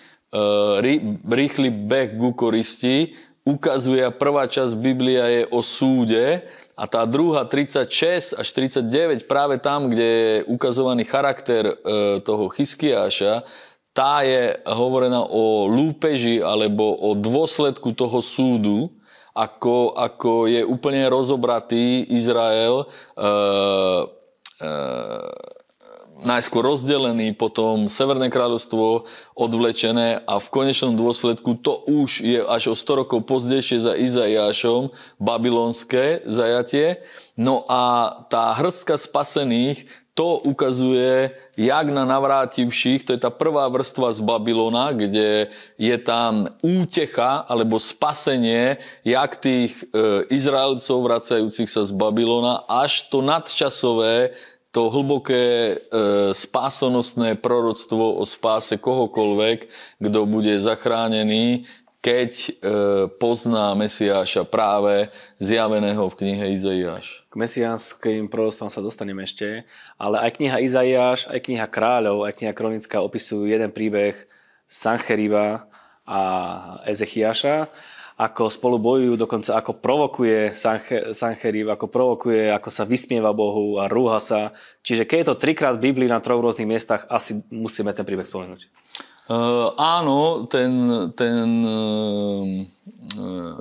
rýchly 1.25 1.69
beh 1.71 2.19
ku 2.19 2.35
koristi 2.35 3.15
ukazuje 3.45 4.01
a 4.01 4.09
prvá 4.09 4.49
časť 4.49 4.73
Biblia 4.73 5.29
je 5.29 5.43
o 5.53 5.61
súde 5.61 6.41
a 6.75 6.83
tá 6.89 7.05
druhá 7.07 7.45
36 7.47 8.35
až 8.35 8.47
39, 8.51 9.29
práve 9.31 9.61
tam, 9.61 9.87
kde 9.87 10.03
je 10.03 10.35
ukazovaný 10.49 11.07
charakter 11.07 11.71
e, 11.71 11.73
toho 12.19 12.51
Chyskiáša, 12.51 13.47
tá 13.95 14.27
je 14.27 14.59
hovorená 14.67 15.23
o 15.23 15.71
lúpeži 15.71 16.43
alebo 16.43 16.99
o 16.99 17.15
dôsledku 17.15 17.95
toho 17.95 18.19
súdu, 18.19 18.91
ako, 19.31 19.95
ako 19.95 20.51
je 20.51 20.67
úplne 20.67 21.07
rozobratý 21.07 22.03
Izrael 22.11 22.83
e, 22.83 22.85
e, 24.59 24.71
najskôr 26.25 26.65
rozdelený, 26.65 27.37
potom 27.37 27.85
Severné 27.85 28.33
kráľovstvo 28.33 29.05
odvlečené 29.37 30.25
a 30.25 30.41
v 30.41 30.47
konečnom 30.51 30.97
dôsledku 30.97 31.61
to 31.61 31.85
už 31.85 32.25
je 32.25 32.41
až 32.41 32.73
o 32.73 32.75
100 32.75 33.05
rokov 33.05 33.23
pozdejšie 33.29 33.85
za 33.85 33.93
Izaiášom 33.93 34.89
babylonské 35.21 36.25
zajatie. 36.25 37.05
No 37.37 37.63
a 37.69 38.09
tá 38.27 38.51
hrstka 38.57 38.97
spasených 38.97 39.85
to 40.15 40.39
ukazuje, 40.47 41.35
jak 41.59 41.85
na 41.91 42.07
navrátivších, 42.07 43.03
to 43.03 43.11
je 43.13 43.19
tá 43.19 43.27
prvá 43.27 43.67
vrstva 43.67 44.15
z 44.15 44.23
Babylona, 44.23 44.95
kde 44.95 45.51
je 45.75 45.97
tam 45.99 46.47
útecha 46.63 47.43
alebo 47.43 47.75
spasenie, 47.75 48.79
jak 49.03 49.35
tých 49.35 49.75
e, 49.75 50.23
Izraelcov 50.31 51.03
vracajúcich 51.03 51.67
sa 51.67 51.83
z 51.83 51.91
Babylona, 51.91 52.63
až 52.63 53.11
to 53.11 53.19
nadčasové 53.19 54.31
to 54.75 54.91
hlboké 54.91 55.71
e, 55.71 55.75
spásonosné 56.35 57.39
proroctvo 57.39 58.19
o 58.19 58.23
spáse 58.27 58.75
kohokoľvek, 58.75 59.71
kto 60.03 60.19
bude 60.27 60.51
zachránený, 60.59 61.63
keď 62.03 62.31
e, 62.35 62.49
pozná 63.15 63.71
Mesiáša 63.71 64.43
práve 64.43 65.07
zjaveného 65.39 66.11
v 66.11 66.17
knihe 66.19 66.59
Izaiáš. 66.59 67.23
K 67.31 67.39
mesiánským 67.39 68.27
proroctvom 68.27 68.67
sa 68.67 68.83
dostaneme 68.83 69.23
ešte, 69.23 69.63
ale 69.95 70.19
aj 70.27 70.43
kniha 70.43 70.59
Izaiáš, 70.59 71.31
aj 71.31 71.39
kniha 71.39 71.71
Kráľov, 71.71 72.27
aj 72.27 72.35
kniha 72.35 72.51
Kronická 72.51 72.99
opisujú 72.99 73.47
jeden 73.47 73.71
príbeh 73.71 74.27
Sancheriva 74.67 75.71
a 76.03 76.19
Ezechiaša 76.83 77.71
ako 78.15 78.47
spolu 78.47 78.79
bojujú, 78.79 79.19
dokonca 79.19 79.59
ako 79.59 79.83
provokuje 79.83 80.55
Sancheriv, 81.11 81.67
ako 81.67 81.91
provokuje, 81.91 82.47
ako 82.47 82.69
sa 82.71 82.87
vysmieva 82.87 83.35
Bohu 83.35 83.75
a 83.75 83.91
rúha 83.91 84.23
sa. 84.23 84.55
Čiže 84.87 85.03
keď 85.03 85.17
je 85.19 85.27
to 85.27 85.41
trikrát 85.43 85.75
v 85.75 85.91
Biblii 85.91 86.07
na 86.07 86.23
troch 86.23 86.39
rôznych 86.39 86.67
miestach, 86.67 87.03
asi 87.11 87.43
musíme 87.51 87.91
ten 87.91 88.07
príbeh 88.07 88.23
spomenúť. 88.23 88.71
Uh, 89.27 89.73
áno, 89.75 90.47
ten, 90.47 90.71
ten 91.17 91.43
uh, 91.65 92.45
uh, 93.19 93.59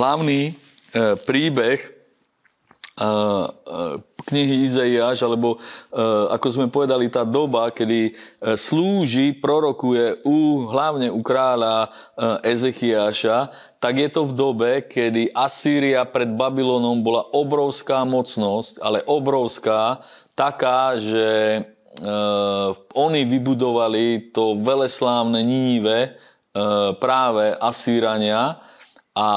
hlavný 0.00 0.56
uh, 0.96 1.18
príbeh, 1.28 1.78
uh, 3.04 3.52
uh, 3.52 4.00
knihy 4.24 4.64
Izaiáš, 4.64 5.22
alebo 5.24 5.60
ako 6.32 6.46
sme 6.48 6.66
povedali, 6.72 7.12
tá 7.12 7.22
doba, 7.24 7.68
kedy 7.68 8.16
slúži, 8.56 9.36
prorokuje 9.36 10.24
u, 10.24 10.64
hlavne 10.68 11.12
u 11.12 11.20
kráľa 11.20 11.92
Ezechiáša, 12.40 13.52
tak 13.78 14.00
je 14.00 14.08
to 14.08 14.24
v 14.24 14.32
dobe, 14.32 14.70
kedy 14.88 15.28
Asýria 15.36 16.08
pred 16.08 16.32
Babylonom 16.32 17.04
bola 17.04 17.20
obrovská 17.36 18.02
mocnosť, 18.08 18.80
ale 18.80 19.04
obrovská, 19.04 20.00
taká, 20.32 20.96
že 20.96 21.60
oni 22.96 23.22
vybudovali 23.28 24.34
to 24.34 24.58
veleslávne 24.58 25.44
Nínive 25.44 26.16
práve 26.98 27.54
Asýrania 27.60 28.58
a 29.14 29.28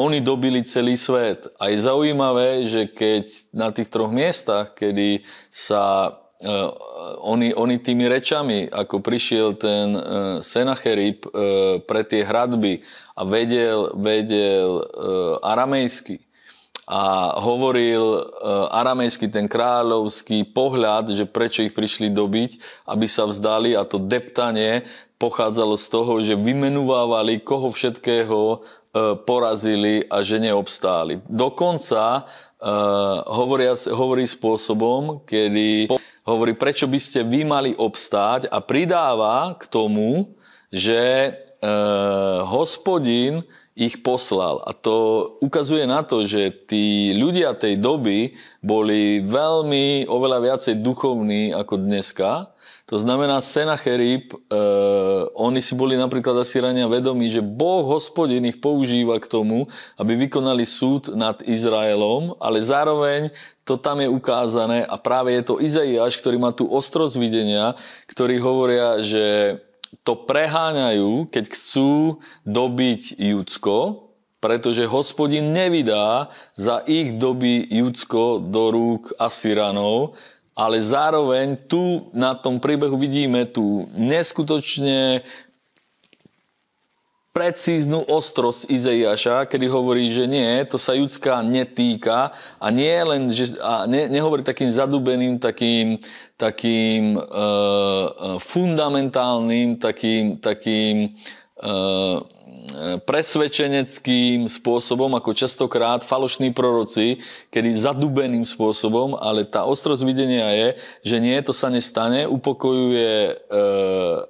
oni 0.00 0.24
dobili 0.24 0.64
celý 0.64 0.96
svet. 0.96 1.52
A 1.60 1.68
je 1.68 1.84
zaujímavé, 1.84 2.64
že 2.64 2.88
keď 2.88 3.28
na 3.52 3.68
tých 3.68 3.92
troch 3.92 4.08
miestach, 4.08 4.72
kedy 4.72 5.20
sa 5.52 6.16
uh, 6.16 6.72
oni, 7.20 7.52
oni 7.52 7.76
tými 7.76 8.08
rečami, 8.08 8.72
ako 8.72 9.04
prišiel 9.04 9.52
ten 9.60 9.92
uh, 9.92 10.02
Senacherib 10.40 11.28
uh, 11.28 11.76
pre 11.84 12.08
tie 12.08 12.24
hradby 12.24 12.80
a 13.12 13.22
vedel, 13.28 13.92
vedel 14.00 14.80
uh, 14.80 15.44
aramejsky, 15.44 16.24
a 16.88 17.36
hovoril 17.44 18.00
e, 18.00 18.20
aramejský 18.72 19.28
ten 19.28 19.44
kráľovský 19.44 20.56
pohľad, 20.56 21.12
že 21.12 21.28
prečo 21.28 21.60
ich 21.60 21.76
prišli 21.76 22.08
dobiť, 22.08 22.50
aby 22.88 23.04
sa 23.04 23.28
vzdali 23.28 23.76
a 23.76 23.84
to 23.84 24.00
deptanie 24.00 24.88
pochádzalo 25.20 25.76
z 25.76 25.86
toho, 25.92 26.12
že 26.24 26.40
vymenúvávali, 26.40 27.44
koho 27.44 27.68
všetkého 27.68 28.40
e, 28.40 28.58
porazili 29.28 30.04
a 30.08 30.24
že 30.24 30.40
neobstáli. 30.40 31.20
Dokonca 31.28 32.24
uh, 32.24 33.22
hovorí 33.92 34.24
spôsobom, 34.24 35.22
kedy 35.28 35.92
hovorí, 36.24 36.52
prečo 36.56 36.88
by 36.88 36.98
ste 37.00 37.20
vy 37.24 37.44
mali 37.44 37.72
obstáť 37.76 38.48
a 38.48 38.58
pridáva 38.64 39.54
k 39.56 39.64
tomu, 39.68 40.36
že 40.68 41.32
uh, 41.60 42.44
hospodin 42.48 43.44
ich 43.78 44.02
poslal. 44.02 44.58
A 44.66 44.74
to 44.74 45.30
ukazuje 45.38 45.86
na 45.86 46.02
to, 46.02 46.26
že 46.26 46.50
tí 46.66 47.14
ľudia 47.14 47.54
tej 47.54 47.78
doby 47.78 48.34
boli 48.58 49.22
veľmi 49.22 50.10
oveľa 50.10 50.38
viacej 50.42 50.82
duchovní 50.82 51.54
ako 51.54 51.86
dneska. 51.86 52.57
To 52.88 52.96
znamená, 52.96 53.44
Senacherib, 53.44 54.32
e, 54.32 54.36
oni 55.36 55.60
si 55.60 55.76
boli 55.76 55.92
napríklad 55.92 56.40
asi 56.40 56.56
rania 56.56 56.88
vedomí, 56.88 57.28
že 57.28 57.44
Boh, 57.44 57.84
hospodin 57.84 58.48
ich 58.48 58.64
používa 58.64 59.20
k 59.20 59.28
tomu, 59.28 59.68
aby 60.00 60.16
vykonali 60.16 60.64
súd 60.64 61.12
nad 61.12 61.36
Izraelom, 61.44 62.40
ale 62.40 62.64
zároveň 62.64 63.28
to 63.68 63.76
tam 63.76 64.00
je 64.00 64.08
ukázané 64.08 64.88
a 64.88 64.96
práve 64.96 65.36
je 65.36 65.44
to 65.44 65.60
Izaiáš, 65.60 66.16
ktorý 66.16 66.40
má 66.40 66.56
tú 66.56 66.64
ostrosť 66.64 67.20
videnia, 67.20 67.76
ktorí 68.08 68.40
hovoria, 68.40 69.04
že 69.04 69.60
to 70.00 70.24
preháňajú, 70.24 71.28
keď 71.28 71.44
chcú 71.52 72.24
dobiť 72.48 73.20
Judsko, 73.20 74.08
pretože 74.40 74.88
hospodin 74.88 75.52
nevydá 75.52 76.32
za 76.56 76.80
ich 76.88 77.20
doby 77.20 77.68
Judsko 77.68 78.40
do 78.40 78.72
rúk 78.72 79.12
Asyranov, 79.20 80.16
ale 80.58 80.82
zároveň 80.82 81.54
tu 81.70 82.10
na 82.10 82.34
tom 82.34 82.58
príbehu 82.58 82.98
vidíme 82.98 83.46
tú 83.46 83.86
neskutočne 83.94 85.22
precíznu 87.30 88.02
ostrosť 88.02 88.66
Izaiáša, 88.66 89.46
kedy 89.46 89.70
hovorí, 89.70 90.10
že 90.10 90.26
nie, 90.26 90.58
to 90.66 90.74
sa 90.74 90.98
Judska 90.98 91.38
netýka 91.46 92.34
a 92.58 92.66
nie 92.74 92.98
len, 92.98 93.30
že, 93.30 93.54
a 93.62 93.86
ne, 93.86 94.10
nehovorí 94.10 94.42
takým 94.42 94.74
zadubeným, 94.74 95.38
takým, 95.38 96.02
takým 96.34 97.14
uh, 97.14 98.42
fundamentálnym, 98.42 99.78
takým, 99.78 100.42
takým 100.42 101.14
uh, 101.62 102.18
presvedčeneckým 103.04 104.46
spôsobom, 104.46 105.10
ako 105.16 105.34
častokrát 105.34 106.04
falošní 106.04 106.54
proroci, 106.54 107.18
kedy 107.50 107.74
zadubeným 107.74 108.44
spôsobom, 108.46 109.18
ale 109.18 109.48
tá 109.48 109.64
ostrosť 109.64 110.02
videnia 110.04 110.48
je, 110.54 110.68
že 111.04 111.16
nie, 111.18 111.36
to 111.42 111.52
sa 111.52 111.68
nestane, 111.72 112.28
upokojuje 112.28 113.14
e, 113.28 113.32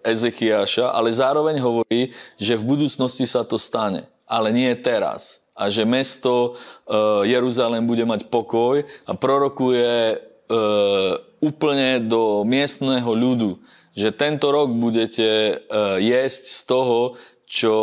Ezechiaša, 0.07 0.95
ale 0.95 1.12
zároveň 1.12 1.57
hovorí, 1.61 2.12
že 2.41 2.57
v 2.57 2.67
budúcnosti 2.77 3.25
sa 3.29 3.45
to 3.45 3.61
stane, 3.61 4.09
ale 4.25 4.55
nie 4.55 4.71
teraz. 4.79 5.43
A 5.59 5.69
že 5.69 5.83
mesto 5.83 6.55
e, 6.55 7.31
Jeruzalém 7.35 7.83
bude 7.83 8.07
mať 8.07 8.31
pokoj 8.31 8.87
a 9.05 9.12
prorokuje 9.12 10.14
e, 10.14 10.17
úplne 11.43 12.03
do 12.07 12.47
miestneho 12.47 13.11
ľudu, 13.11 13.59
že 13.99 14.14
tento 14.14 14.55
rok 14.55 14.71
budete 14.79 15.27
e, 15.27 15.55
jesť 15.99 16.43
z 16.47 16.61
toho, 16.71 16.99
čo 17.49 17.75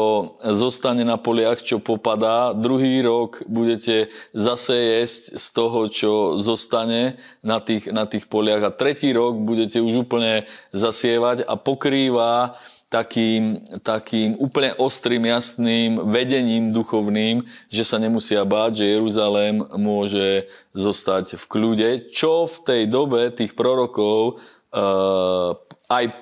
zostane 0.46 1.02
na 1.02 1.18
poliach, 1.18 1.66
čo 1.66 1.82
popadá. 1.82 2.54
Druhý 2.54 3.02
rok 3.02 3.42
budete 3.50 4.14
zase 4.30 5.02
jesť 5.02 5.24
z 5.42 5.46
toho, 5.50 5.80
čo 5.90 6.12
zostane 6.38 7.18
na 7.42 7.58
tých, 7.58 7.90
na 7.90 8.06
tých 8.06 8.30
poliach. 8.30 8.62
A 8.62 8.70
tretí 8.70 9.10
rok 9.10 9.42
budete 9.42 9.82
už 9.82 10.06
úplne 10.06 10.46
zasievať 10.70 11.50
a 11.50 11.58
pokrýva 11.58 12.62
takým, 12.94 13.58
takým 13.82 14.38
úplne 14.38 14.78
ostrým, 14.78 15.26
jasným 15.26 16.14
vedením 16.14 16.70
duchovným, 16.70 17.42
že 17.74 17.84
sa 17.84 17.98
nemusia 17.98 18.46
báť, 18.46 18.86
že 18.86 18.94
Jeruzalém 18.96 19.66
môže 19.76 20.46
zostať 20.78 21.42
v 21.42 21.46
kľude, 21.50 21.90
čo 22.14 22.46
v 22.46 22.58
tej 22.62 22.82
dobe 22.86 23.34
tých 23.34 23.58
prorokov 23.58 24.38
uh, 24.38 25.58
aj 25.86 26.06
e, 26.10 26.14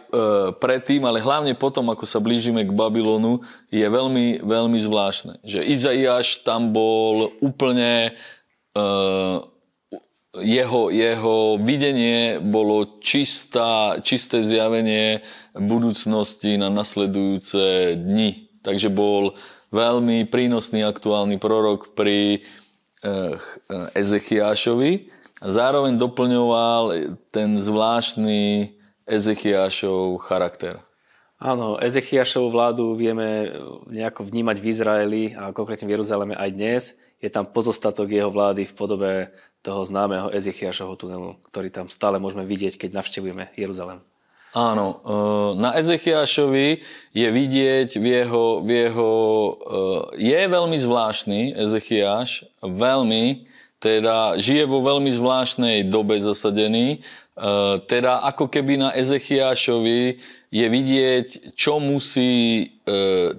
predtým, 0.59 1.07
ale 1.07 1.23
hlavne 1.23 1.55
potom, 1.55 1.87
ako 1.87 2.03
sa 2.03 2.19
blížime 2.19 2.67
k 2.67 2.75
Babylonu, 2.75 3.39
je 3.71 3.87
veľmi, 3.87 4.43
veľmi 4.43 4.79
zvláštne. 4.79 5.39
Že 5.43 5.59
Izaiáš 5.63 6.43
tam 6.43 6.75
bol 6.75 7.31
úplne... 7.39 8.11
E, 8.75 8.81
jeho, 10.33 10.89
jeho 10.89 11.61
videnie 11.61 12.41
bolo 12.41 12.97
čistá, 13.05 14.01
čisté 14.01 14.41
zjavenie 14.41 15.21
budúcnosti 15.53 16.57
na 16.57 16.73
nasledujúce 16.73 17.93
dni. 17.93 18.49
Takže 18.65 18.89
bol 18.89 19.37
veľmi 19.69 20.25
prínosný 20.25 20.81
aktuálny 20.81 21.37
prorok 21.37 21.93
pri 21.93 22.41
e, 22.41 23.19
Ezechiášovi. 23.93 25.13
Zároveň 25.37 26.01
doplňoval 26.01 27.13
ten 27.29 27.61
zvláštny 27.61 28.73
Ezechiašov 29.07 30.23
charakter. 30.23 30.79
Áno, 31.43 31.75
Ezechiašovú 31.75 32.55
vládu 32.55 32.95
vieme 32.95 33.51
nejako 33.91 34.31
vnímať 34.31 34.57
v 34.63 34.69
Izraeli 34.71 35.23
a 35.35 35.51
konkrétne 35.51 35.83
v 35.83 35.99
Jeruzaleme 35.99 36.39
aj 36.39 36.49
dnes. 36.55 36.83
Je 37.19 37.27
tam 37.27 37.43
pozostatok 37.43 38.07
jeho 38.07 38.31
vlády 38.31 38.63
v 38.63 38.73
podobe 38.75 39.11
toho 39.59 39.83
známeho 39.83 40.31
Ezechiašovho 40.31 40.95
tunelu, 40.95 41.35
ktorý 41.51 41.67
tam 41.67 41.91
stále 41.91 42.15
môžeme 42.15 42.47
vidieť, 42.47 42.79
keď 42.79 43.03
navštevujeme 43.03 43.51
Jeruzalem. 43.59 43.99
Áno, 44.55 45.01
e, 45.01 45.19
na 45.59 45.75
Ezechiašovi 45.75 46.79
je 47.11 47.27
vidieť 47.27 47.89
v 47.99 48.05
jeho, 48.05 48.61
v 48.63 48.69
jeho 48.87 49.11
e, 49.11 49.51
je 50.21 50.41
veľmi 50.47 50.77
zvláštny 50.79 51.57
Ezechiaš, 51.59 52.47
veľmi, 52.61 53.49
teda 53.83 54.39
žije 54.39 54.63
vo 54.63 54.79
veľmi 54.79 55.11
zvláštnej 55.11 55.91
dobe 55.91 56.21
zasadený 56.23 57.03
Eh, 57.03 57.22
teda 57.89 58.21
ako 58.29 58.45
keby 58.45 58.77
na 58.77 58.89
Ezechiašovi 58.93 60.21
je 60.53 60.65
vidieť, 60.69 61.57
čo 61.57 61.81
musí, 61.81 62.61
eh, 62.85 63.33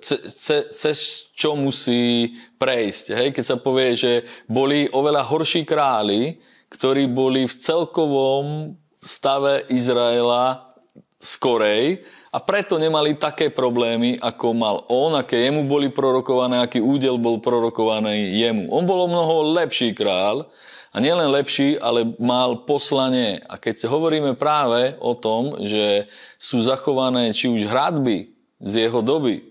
cez 0.74 0.98
čo 1.30 1.54
musí 1.54 2.34
prejsť. 2.58 3.04
Hej? 3.14 3.28
Keď 3.38 3.44
sa 3.46 3.56
povie, 3.56 3.94
že 3.94 4.12
boli 4.50 4.90
oveľa 4.90 5.22
horší 5.22 5.62
králi, 5.62 6.42
ktorí 6.74 7.06
boli 7.06 7.46
v 7.46 7.54
celkovom 7.54 8.74
stave 8.98 9.62
Izraela 9.70 10.74
skorej 11.22 12.02
a 12.34 12.42
preto 12.42 12.82
nemali 12.82 13.14
také 13.14 13.46
problémy, 13.46 14.18
ako 14.18 14.46
mal 14.50 14.76
on, 14.90 15.14
aké 15.14 15.38
jemu 15.46 15.70
boli 15.70 15.94
prorokované, 15.94 16.58
aký 16.58 16.82
údel 16.82 17.14
bol 17.22 17.38
prorokovaný 17.38 18.42
jemu. 18.42 18.74
On 18.74 18.82
bol 18.82 19.06
o 19.06 19.08
mnoho 19.08 19.54
lepší 19.54 19.94
král, 19.94 20.50
a 20.94 21.02
nielen 21.02 21.26
lepší, 21.34 21.74
ale 21.82 22.14
mal 22.22 22.62
poslanie. 22.62 23.42
A 23.50 23.58
keď 23.58 23.74
sa 23.82 23.88
hovoríme 23.90 24.38
práve 24.38 24.94
o 25.02 25.18
tom, 25.18 25.58
že 25.66 26.06
sú 26.38 26.62
zachované 26.62 27.34
či 27.34 27.50
už 27.50 27.66
hradby 27.66 28.30
z 28.62 28.86
jeho 28.86 29.02
doby, 29.02 29.42
e, 29.42 29.42
e, 29.42 29.46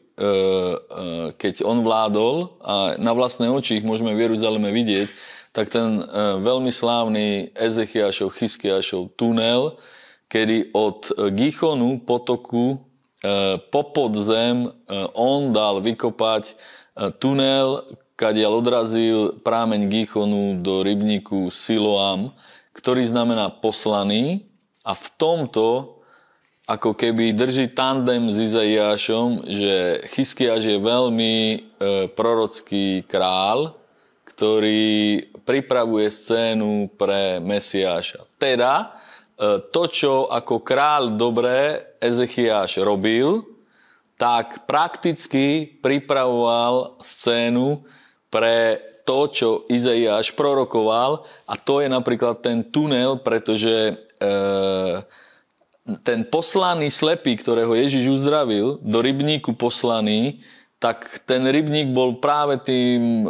keď 1.36 1.68
on 1.68 1.84
vládol 1.84 2.56
a 2.64 2.96
na 2.96 3.12
vlastné 3.12 3.52
oči 3.52 3.84
ich 3.84 3.86
môžeme 3.86 4.16
v 4.16 4.32
Jeruzaleme 4.32 4.72
vidieť, 4.72 5.12
tak 5.52 5.68
ten 5.68 6.00
e, 6.00 6.04
veľmi 6.40 6.72
slávny 6.72 7.52
Ezechiašov, 7.52 8.40
Chyskiašov 8.40 9.20
tunel, 9.20 9.76
kedy 10.32 10.72
od 10.72 11.12
Gichonu 11.36 12.00
potoku 12.02 12.82
po 13.70 13.82
podzem 13.96 14.68
on 15.16 15.56
dal 15.56 15.80
vykopať 15.80 16.60
tunel, 17.24 17.88
kadiaľ 18.24 18.64
odrazil 18.64 19.36
prámeň 19.44 19.92
Gichonu 19.92 20.64
do 20.64 20.80
rybníku 20.80 21.52
Siloam, 21.52 22.32
ktorý 22.72 23.04
znamená 23.04 23.52
poslaný 23.52 24.48
a 24.88 24.96
v 24.96 25.08
tomto 25.20 26.00
ako 26.64 26.96
keby 26.96 27.36
drží 27.36 27.76
tandem 27.76 28.32
s 28.32 28.40
Izaiášom, 28.40 29.44
že 29.44 30.08
Chyskiaš 30.16 30.64
je 30.64 30.80
veľmi 30.80 31.36
e, 31.36 31.58
prorocký 32.16 33.04
král, 33.04 33.76
ktorý 34.24 35.20
pripravuje 35.44 36.08
scénu 36.08 36.96
pre 36.96 37.44
Mesiáša. 37.44 38.24
Teda 38.40 38.96
e, 39.36 39.60
to, 39.68 39.84
čo 39.92 40.32
ako 40.32 40.64
král 40.64 41.20
dobre 41.20 41.84
Ezechiáš 42.00 42.80
robil, 42.80 43.44
tak 44.16 44.64
prakticky 44.64 45.68
pripravoval 45.68 46.96
scénu 47.04 47.84
pre 48.34 48.82
to, 49.06 49.30
čo 49.30 49.50
Izaiáš 49.70 50.34
prorokoval 50.34 51.22
a 51.46 51.54
to 51.54 51.86
je 51.86 51.88
napríklad 51.92 52.42
ten 52.42 52.66
tunel, 52.66 53.22
pretože 53.22 53.94
e, 53.94 53.94
ten 56.02 56.26
poslaný 56.26 56.90
slepý, 56.90 57.38
ktorého 57.38 57.78
Ježiš 57.78 58.10
uzdravil, 58.10 58.82
do 58.82 59.00
rybníku 59.06 59.54
poslaný, 59.54 60.42
tak 60.82 61.22
ten 61.30 61.46
rybník 61.46 61.94
bol 61.94 62.18
práve 62.18 62.58
tým 62.64 63.24
e, 63.24 63.30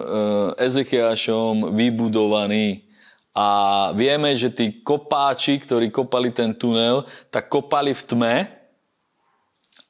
Ezechiašom 0.61 1.75
vybudovaný. 1.75 2.87
A 3.33 3.89
vieme, 3.97 4.37
že 4.37 4.53
tí 4.53 4.85
kopáči, 4.85 5.57
ktorí 5.57 5.89
kopali 5.89 6.29
ten 6.29 6.53
tunel, 6.53 7.01
tak 7.33 7.49
kopali 7.49 7.91
v 7.91 8.03
tme 8.05 8.35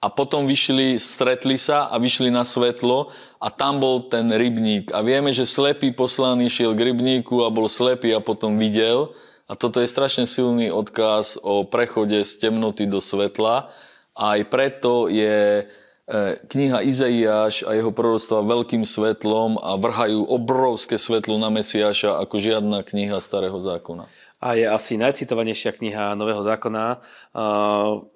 a 0.04 0.12
potom 0.12 0.44
vyšli, 0.44 1.00
stretli 1.00 1.56
sa 1.56 1.88
a 1.88 1.96
vyšli 1.96 2.28
na 2.28 2.44
svetlo 2.44 3.08
a 3.40 3.48
tam 3.48 3.80
bol 3.80 4.12
ten 4.12 4.28
rybník. 4.28 4.92
A 4.92 5.00
vieme, 5.00 5.32
že 5.32 5.48
slepý 5.48 5.96
poslaný 5.96 6.52
šiel 6.52 6.76
k 6.76 6.92
rybníku 6.92 7.48
a 7.48 7.48
bol 7.48 7.72
slepý 7.72 8.12
a 8.12 8.20
potom 8.20 8.60
videl 8.60 9.16
a 9.48 9.56
toto 9.56 9.80
je 9.80 9.88
strašne 9.88 10.28
silný 10.28 10.76
odkaz 10.76 11.40
o 11.40 11.64
prechode 11.64 12.20
z 12.20 12.32
temnoty 12.36 12.84
do 12.84 13.00
svetla. 13.00 13.72
A 14.12 14.24
aj 14.36 14.42
preto 14.52 15.08
je 15.08 15.64
e, 15.64 15.66
kniha 16.52 16.84
Izaiáš 16.84 17.64
a 17.64 17.72
jeho 17.72 17.96
proroctva 17.96 18.44
veľkým 18.44 18.84
svetlom 18.84 19.56
a 19.56 19.80
vrhajú 19.80 20.28
obrovské 20.28 21.00
svetlo 21.00 21.40
na 21.40 21.48
Mesiáša 21.48 22.20
ako 22.20 22.44
žiadna 22.44 22.84
kniha 22.84 23.24
Starého 23.24 23.56
zákona. 23.56 24.04
A 24.44 24.60
je 24.60 24.68
asi 24.68 25.00
najcitovanejšia 25.00 25.72
kniha 25.72 26.20
Nového 26.20 26.44
zákona. 26.44 27.00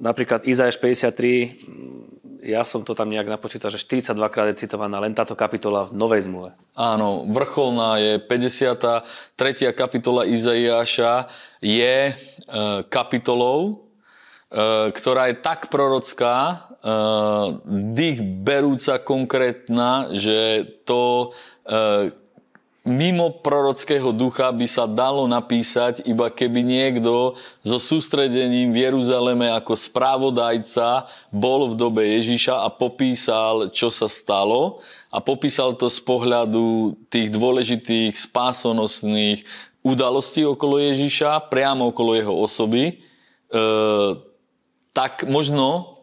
Napríklad 0.03 0.43
Izajáš 0.43 0.75
53 0.75 2.27
ja 2.47 2.63
som 2.63 2.85
to 2.87 2.95
tam 2.95 3.11
nejak 3.11 3.27
napočítal, 3.27 3.67
že 3.73 3.83
42 3.83 4.15
krát 4.31 4.47
je 4.55 4.63
citovaná 4.63 5.03
len 5.03 5.11
táto 5.11 5.35
kapitola 5.35 5.89
v 5.89 5.99
Novej 5.99 6.31
zmluve. 6.31 6.55
Áno, 6.79 7.27
vrcholná 7.27 7.99
je 7.99 8.13
53. 8.23 9.75
kapitola 9.75 10.23
Izaiáša 10.23 11.27
je 11.59 11.95
e, 12.07 12.15
kapitolou, 12.87 13.59
e, 13.67 13.75
ktorá 14.95 15.27
je 15.27 15.35
tak 15.43 15.67
prorocká, 15.67 16.35
e, 16.39 16.55
dých 17.91 18.23
berúca 18.23 19.01
konkrétna, 19.03 20.13
že 20.15 20.63
to 20.87 21.35
mimo 22.87 23.35
prorockého 23.43 24.15
ducha 24.15 24.47
by 24.55 24.63
sa 24.63 24.87
dalo 24.87 25.27
napísať, 25.27 26.07
iba 26.07 26.31
keby 26.31 26.63
niekto 26.63 27.35
so 27.59 27.77
sústredením 27.77 28.71
v 28.71 28.87
Jeruzaleme 28.87 29.51
ako 29.51 29.75
správodajca 29.75 31.11
bol 31.27 31.67
v 31.67 31.75
dobe 31.75 32.01
Ježiša 32.15 32.63
a 32.63 32.71
popísal, 32.71 33.75
čo 33.75 33.91
sa 33.91 34.07
stalo. 34.07 34.79
A 35.11 35.19
popísal 35.19 35.75
to 35.75 35.91
z 35.91 35.99
pohľadu 35.99 36.95
tých 37.11 37.27
dôležitých 37.27 38.15
spásonosných 38.15 39.43
udalostí 39.83 40.47
okolo 40.47 40.79
Ježiša, 40.79 41.51
priamo 41.51 41.91
okolo 41.91 42.15
jeho 42.15 42.33
osoby, 42.39 42.83
e, 42.87 42.93
tak 44.95 45.27
možno 45.27 45.96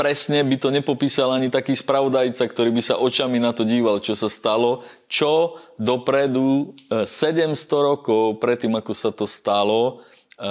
presne 0.00 0.40
by 0.40 0.56
to 0.56 0.72
nepopísal 0.72 1.28
ani 1.28 1.52
taký 1.52 1.76
spravodajca, 1.76 2.48
ktorý 2.48 2.72
by 2.72 2.80
sa 2.80 2.96
očami 2.96 3.36
na 3.36 3.52
to 3.52 3.68
díval, 3.68 4.00
čo 4.00 4.16
sa 4.16 4.32
stalo, 4.32 4.80
čo 5.12 5.60
dopredu 5.76 6.72
700 6.88 7.52
e, 7.52 7.76
rokov 7.76 8.40
predtým, 8.40 8.72
ako 8.80 8.96
sa 8.96 9.12
to 9.12 9.28
stalo, 9.28 10.00
e, 10.40 10.48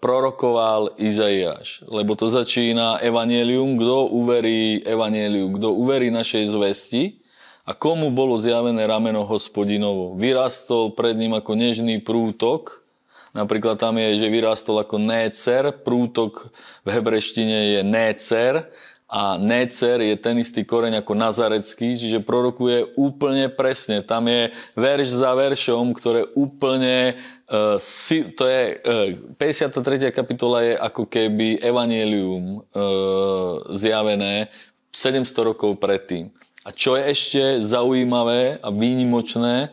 prorokoval 0.00 0.96
Izaiáš. 0.96 1.84
Lebo 1.92 2.16
to 2.16 2.32
začína 2.32 3.04
Evangelium, 3.04 3.76
kto 3.76 4.16
uverí 4.16 4.80
Evangeliu, 4.80 5.52
kto 5.52 5.68
uverí 5.76 6.08
našej 6.08 6.48
zvesti 6.48 7.20
a 7.68 7.76
komu 7.76 8.08
bolo 8.08 8.40
zjavené 8.40 8.80
rameno 8.88 9.28
hospodinovo. 9.28 10.16
Vyrastol 10.16 10.96
pred 10.96 11.20
ním 11.20 11.36
ako 11.36 11.52
nežný 11.52 12.00
prútok, 12.00 12.87
Napríklad 13.38 13.78
tam 13.78 13.94
je, 14.02 14.18
že 14.18 14.26
vyrástol 14.26 14.82
ako 14.82 14.98
nécer, 14.98 15.70
prútok 15.70 16.50
v 16.82 16.88
hebreštine 16.90 17.78
je 17.78 17.80
nécer 17.86 18.66
a 19.06 19.38
nécer 19.38 20.02
je 20.02 20.18
ten 20.18 20.36
istý 20.42 20.66
koreň 20.66 21.00
ako 21.00 21.14
nazarecký, 21.14 21.94
čiže 21.94 22.26
prorokuje 22.26 22.98
úplne 22.98 23.46
presne. 23.48 24.02
Tam 24.02 24.26
je 24.26 24.50
verš 24.74 25.22
za 25.22 25.32
veršom, 25.38 25.94
ktoré 25.94 26.26
úplne, 26.34 27.16
uh, 27.48 27.78
si, 27.78 28.26
to 28.34 28.44
je, 28.44 28.76
uh, 28.84 29.38
53. 29.38 30.10
kapitola 30.10 30.60
je 30.60 30.74
ako 30.76 31.06
keby 31.06 31.62
evanielium 31.62 32.60
uh, 32.60 33.64
zjavené 33.70 34.50
700 34.90 35.24
rokov 35.54 35.78
predtým. 35.80 36.28
A 36.66 36.74
čo 36.74 36.98
je 36.98 37.08
ešte 37.08 37.40
zaujímavé 37.64 38.60
a 38.60 38.68
výnimočné, 38.68 39.72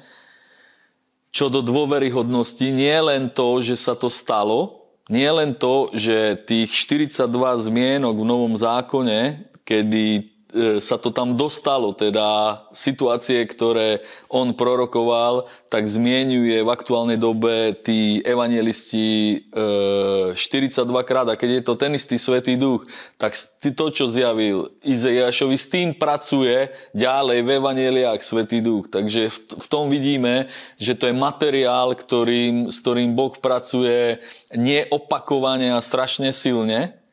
čo 1.36 1.52
do 1.52 1.60
dôveryhodnosti 1.60 2.64
nie 2.72 2.96
len 3.04 3.28
to, 3.28 3.60
že 3.60 3.76
sa 3.76 3.92
to 3.92 4.08
stalo, 4.08 4.88
nie 5.12 5.28
len 5.28 5.52
to, 5.52 5.92
že 5.92 6.48
tých 6.48 6.72
42 6.72 7.28
zmienok 7.68 8.16
v 8.16 8.24
Novom 8.24 8.56
zákone, 8.56 9.52
kedy 9.68 10.35
sa 10.80 10.96
to 10.96 11.12
tam 11.12 11.36
dostalo, 11.36 11.92
teda 11.92 12.62
situácie, 12.72 13.44
ktoré 13.44 14.00
on 14.32 14.56
prorokoval, 14.56 15.52
tak 15.68 15.84
zmienuje 15.92 16.64
v 16.64 16.70
aktuálnej 16.72 17.20
dobe 17.20 17.76
tí 17.84 18.24
evangelisti 18.24 19.44
42 19.52 20.36
e, 20.36 21.04
krát 21.04 21.28
a 21.28 21.36
keď 21.36 21.60
je 21.60 21.64
to 21.68 21.74
ten 21.76 21.92
istý 21.92 22.16
Svetý 22.16 22.56
Duch, 22.56 22.88
tak 23.20 23.36
to, 23.60 23.86
čo 23.92 24.08
zjavil 24.08 24.72
Izaiášovi, 24.88 25.56
s 25.60 25.68
tým 25.68 25.92
pracuje 26.00 26.72
ďalej 26.96 27.40
v 27.44 27.50
evaneliách 27.60 28.24
Svetý 28.24 28.64
Duch. 28.64 28.88
Takže 28.88 29.28
v 29.60 29.68
tom 29.68 29.92
vidíme, 29.92 30.48
že 30.80 30.96
to 30.96 31.12
je 31.12 31.16
materiál, 31.16 31.92
ktorým, 31.92 32.72
s 32.72 32.80
ktorým 32.80 33.12
Boh 33.12 33.36
pracuje 33.36 34.24
neopakovane 34.56 35.76
a 35.76 35.84
strašne 35.84 36.32
silne, 36.32 37.05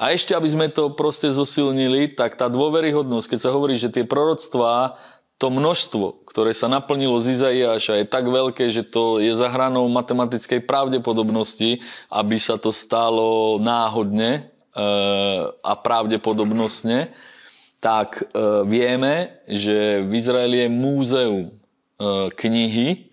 a 0.00 0.16
ešte, 0.16 0.32
aby 0.32 0.48
sme 0.48 0.66
to 0.72 0.96
proste 0.96 1.28
zosilnili, 1.28 2.16
tak 2.16 2.40
tá 2.40 2.48
dôveryhodnosť, 2.48 3.36
keď 3.36 3.38
sa 3.44 3.52
hovorí, 3.52 3.76
že 3.76 3.92
tie 3.92 4.08
proroctvá, 4.08 4.96
to 5.36 5.52
množstvo, 5.52 6.24
ktoré 6.24 6.56
sa 6.56 6.72
naplnilo 6.72 7.20
z 7.20 7.36
Izaiáša, 7.36 8.00
je 8.00 8.06
tak 8.08 8.24
veľké, 8.24 8.72
že 8.72 8.80
to 8.80 9.20
je 9.20 9.32
za 9.36 9.52
hranou 9.52 9.84
matematickej 9.92 10.64
pravdepodobnosti, 10.64 11.84
aby 12.08 12.36
sa 12.40 12.56
to 12.56 12.72
stalo 12.72 13.60
náhodne 13.60 14.30
e, 14.36 14.40
a 15.52 15.72
pravdepodobnostne, 15.76 17.12
tak 17.80 18.20
e, 18.20 18.24
vieme, 18.64 19.40
že 19.48 20.00
v 20.04 20.12
Izraeli 20.16 20.64
je 20.64 20.68
múzeum 20.72 21.44
e, 21.44 21.52
knihy, 22.32 23.09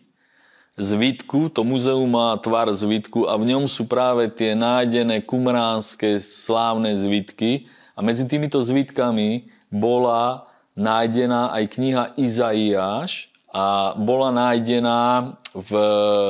zvitku, 0.77 1.49
to 1.49 1.65
muzeum 1.65 2.05
má 2.05 2.37
tvar 2.37 2.69
zvitku 2.69 3.25
a 3.25 3.33
v 3.33 3.49
ňom 3.49 3.65
sú 3.65 3.89
práve 3.89 4.29
tie 4.29 4.53
nájdené 4.53 5.25
kumránske 5.25 6.21
slávne 6.21 6.93
zvitky 6.93 7.65
a 7.97 8.05
medzi 8.05 8.29
týmito 8.29 8.61
zvitkami 8.61 9.49
bola 9.73 10.45
nájdená 10.77 11.49
aj 11.57 11.63
kniha 11.73 12.03
Izaiáš 12.21 13.33
a 13.49 13.97
bola 13.97 14.29
nájdená 14.29 15.33
v 15.57 15.71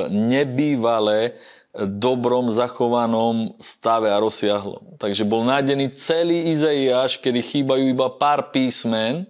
nebývale 0.07 1.36
dobrom 1.75 2.47
zachovanom 2.49 3.53
stave 3.60 4.07
a 4.10 4.17
rozsiahlom. 4.17 4.95
Takže 4.95 5.27
bol 5.27 5.43
nájdený 5.43 5.91
celý 5.93 6.55
Izaiáš, 6.55 7.19
kedy 7.19 7.43
chýbajú 7.43 7.83
iba 7.91 8.07
pár 8.15 8.49
písmen 8.49 9.27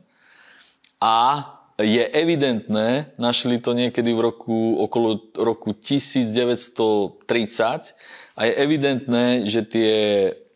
a 1.01 1.56
je 1.77 2.01
evidentné, 2.09 3.13
našli 3.21 3.61
to 3.61 3.77
niekedy 3.77 4.09
v 4.09 4.33
roku, 4.33 4.81
okolo 4.81 5.29
roku 5.37 5.77
1930 5.77 7.21
a 8.33 8.41
je 8.49 8.53
evidentné, 8.57 9.45
že 9.45 9.61
tie 9.61 9.93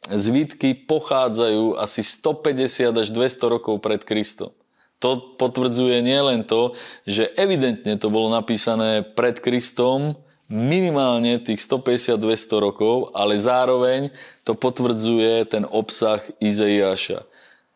zvítky 0.09 0.73
pochádzajú 0.89 1.77
asi 1.77 2.01
150 2.01 2.89
až 2.97 3.07
200 3.13 3.53
rokov 3.53 3.77
pred 3.85 4.01
Kristom. 4.01 4.49
To 5.01 5.37
potvrdzuje 5.37 6.01
nielen 6.01 6.45
to, 6.45 6.73
že 7.05 7.29
evidentne 7.37 7.97
to 8.01 8.09
bolo 8.09 8.29
napísané 8.33 9.05
pred 9.05 9.37
Kristom, 9.37 10.17
minimálne 10.51 11.39
tých 11.39 11.63
150-200 11.63 12.19
rokov, 12.59 13.09
ale 13.15 13.39
zároveň 13.39 14.11
to 14.43 14.51
potvrdzuje 14.53 15.47
ten 15.47 15.63
obsah 15.63 16.19
Izaiáša. 16.43 17.23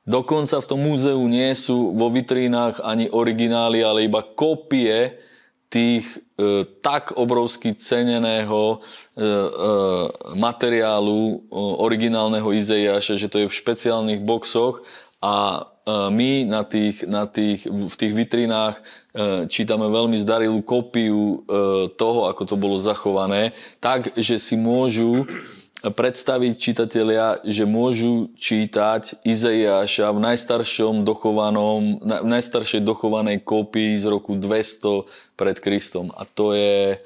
Dokonca 0.05 0.61
v 0.61 0.69
tom 0.69 0.85
múzeu 0.85 1.17
nie 1.25 1.49
sú 1.57 1.97
vo 1.97 2.13
vitrínach 2.13 2.77
ani 2.85 3.09
originály, 3.09 3.81
ale 3.81 4.05
iba 4.05 4.21
kópie 4.21 5.17
tých 5.65 6.05
e, 6.37 6.61
tak 6.85 7.17
obrovsky 7.17 7.73
ceneného 7.73 8.77
e, 8.77 8.77
e, 8.77 9.29
materiálu 10.37 11.21
e, 11.25 11.35
originálneho 11.81 12.45
Izeiáša, 12.53 13.17
že 13.17 13.27
to 13.33 13.41
je 13.41 13.49
v 13.49 13.57
špeciálnych 13.57 14.21
boxoch. 14.21 14.85
A 15.25 15.35
e, 15.57 15.61
my 16.13 16.45
na 16.45 16.61
tých, 16.61 17.01
na 17.09 17.25
tých, 17.25 17.65
v 17.65 17.95
tých 17.97 18.13
vitrinách 18.13 18.77
e, 18.77 18.81
čítame 19.49 19.89
veľmi 19.89 20.21
zdarilú 20.21 20.61
kopiu 20.61 21.17
e, 21.17 21.37
toho, 21.97 22.29
ako 22.29 22.45
to 22.45 22.55
bolo 22.61 22.77
zachované, 22.77 23.57
tak, 23.81 24.13
že 24.13 24.37
si 24.37 24.53
môžu 24.53 25.25
predstaviť 25.91 26.53
čitatelia, 26.57 27.37
že 27.45 27.69
môžu 27.69 28.33
čítať 28.39 29.21
Izaiáša 29.21 30.09
v 30.09 30.19
najstaršom 30.33 31.05
dochovanom, 31.05 32.01
v 32.01 32.29
najstaršej 32.29 32.81
dochovanej 32.81 33.45
kópii 33.45 33.99
z 33.99 34.05
roku 34.09 34.33
200 34.33 35.05
pred 35.37 35.57
Kristom. 35.61 36.09
A 36.17 36.25
to 36.25 36.57
je 36.57 36.95
e, 36.95 36.97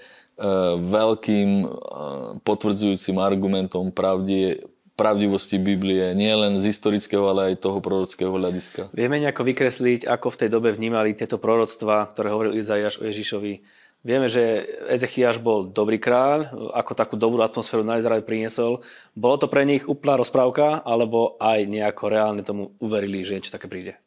veľkým 0.79 1.49
e, 1.63 1.67
potvrdzujúcim 2.45 3.19
argumentom 3.19 3.91
pravdie, 3.91 4.63
pravdivosti 4.99 5.55
Biblie, 5.55 6.11
nie 6.11 6.31
len 6.35 6.59
z 6.59 6.75
historického, 6.75 7.23
ale 7.23 7.55
aj 7.55 7.63
toho 7.63 7.79
prorockého 7.79 8.35
hľadiska. 8.35 8.91
Vieme 8.91 9.23
nejako 9.23 9.47
vykresliť, 9.47 10.03
ako 10.03 10.27
v 10.35 10.39
tej 10.43 10.49
dobe 10.51 10.75
vnímali 10.75 11.15
tieto 11.15 11.39
proroctva, 11.39 12.11
ktoré 12.11 12.35
hovoril 12.35 12.59
Izaiáš 12.59 12.99
o 12.99 13.07
Ježišovi, 13.07 13.63
Vieme, 13.99 14.31
že 14.31 14.63
Ezechiaš 14.87 15.43
bol 15.43 15.67
dobrý 15.67 15.99
kráľ, 15.99 16.71
ako 16.71 16.91
takú 16.95 17.15
dobrú 17.19 17.43
atmosféru 17.43 17.83
na 17.83 17.99
Izrael 17.99 18.23
priniesol. 18.23 18.79
Bolo 19.11 19.35
to 19.43 19.51
pre 19.51 19.67
nich 19.67 19.83
úplná 19.83 20.15
rozprávka, 20.15 20.79
alebo 20.87 21.35
aj 21.35 21.67
nejako 21.67 22.03
reálne 22.07 22.39
tomu 22.47 22.71
uverili, 22.79 23.27
že 23.27 23.35
niečo 23.35 23.51
také 23.51 23.67
príde? 23.67 23.99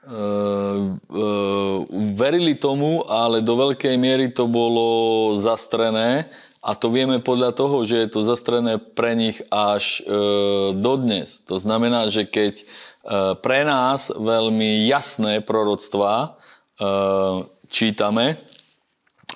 Uh, 0.00 0.96
uh, 1.08 1.84
verili 2.16 2.56
tomu, 2.56 3.04
ale 3.08 3.40
do 3.40 3.52
veľkej 3.56 3.96
miery 4.00 4.32
to 4.32 4.44
bolo 4.48 5.32
zastrené 5.36 6.28
a 6.60 6.76
to 6.76 6.92
vieme 6.92 7.20
podľa 7.20 7.56
toho, 7.56 7.84
že 7.88 8.04
je 8.04 8.08
to 8.12 8.20
zastrené 8.20 8.76
pre 8.76 9.16
nich 9.16 9.40
až 9.48 10.04
uh, 10.04 10.76
dodnes. 10.76 11.40
To 11.48 11.56
znamená, 11.56 12.12
že 12.12 12.28
keď 12.28 12.60
uh, 12.60 13.36
pre 13.40 13.64
nás 13.64 14.12
veľmi 14.12 14.84
jasné 14.88 15.40
proroctvá 15.44 16.36
uh, 16.36 17.44
čítame, 17.68 18.40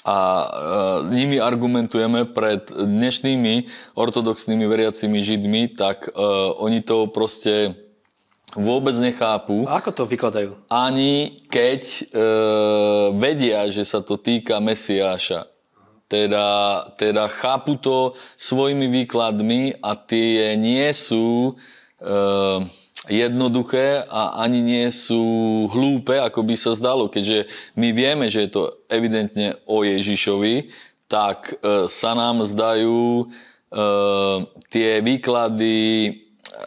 a 0.05 0.19
e, 0.21 0.49
nimi 1.17 1.41
argumentujeme 1.41 2.29
pred 2.29 2.69
dnešnými 2.69 3.65
ortodoxnými 3.97 4.69
veriacimi 4.69 5.25
židmi, 5.25 5.73
tak 5.73 6.13
e, 6.13 6.13
oni 6.61 6.85
to 6.85 7.09
proste 7.09 7.73
vôbec 8.53 8.93
nechápu. 9.01 9.65
A 9.65 9.81
ako 9.81 9.91
to 9.97 10.03
vykladajú? 10.05 10.61
Ani 10.69 11.43
keď 11.49 11.83
e, 11.89 12.03
vedia, 13.17 13.65
že 13.73 13.89
sa 13.89 14.05
to 14.05 14.21
týka 14.21 14.61
Mesiáša. 14.61 15.49
Teda, 16.05 16.85
teda 17.01 17.27
chápu 17.33 17.81
to 17.81 18.13
svojimi 18.37 18.93
výkladmi 18.93 19.81
a 19.81 19.97
tie 19.97 20.53
nie 20.61 20.85
sú... 20.93 21.57
E, 21.99 22.84
jednoduché 23.11 24.07
a 24.09 24.41
ani 24.41 24.65
nie 24.65 24.87
sú 24.89 25.21
hlúpe, 25.69 26.17
ako 26.17 26.41
by 26.47 26.55
sa 26.57 26.73
zdalo. 26.73 27.13
Keďže 27.13 27.51
my 27.77 27.89
vieme, 27.93 28.27
že 28.33 28.49
je 28.49 28.51
to 28.55 28.63
evidentne 28.89 29.59
o 29.69 29.85
Ježišovi, 29.85 30.73
tak 31.11 31.53
e, 31.61 31.87
sa 31.91 32.17
nám 32.17 32.49
zdajú 32.49 33.23
e, 33.23 33.25
tie 34.73 35.05
výklady 35.05 35.77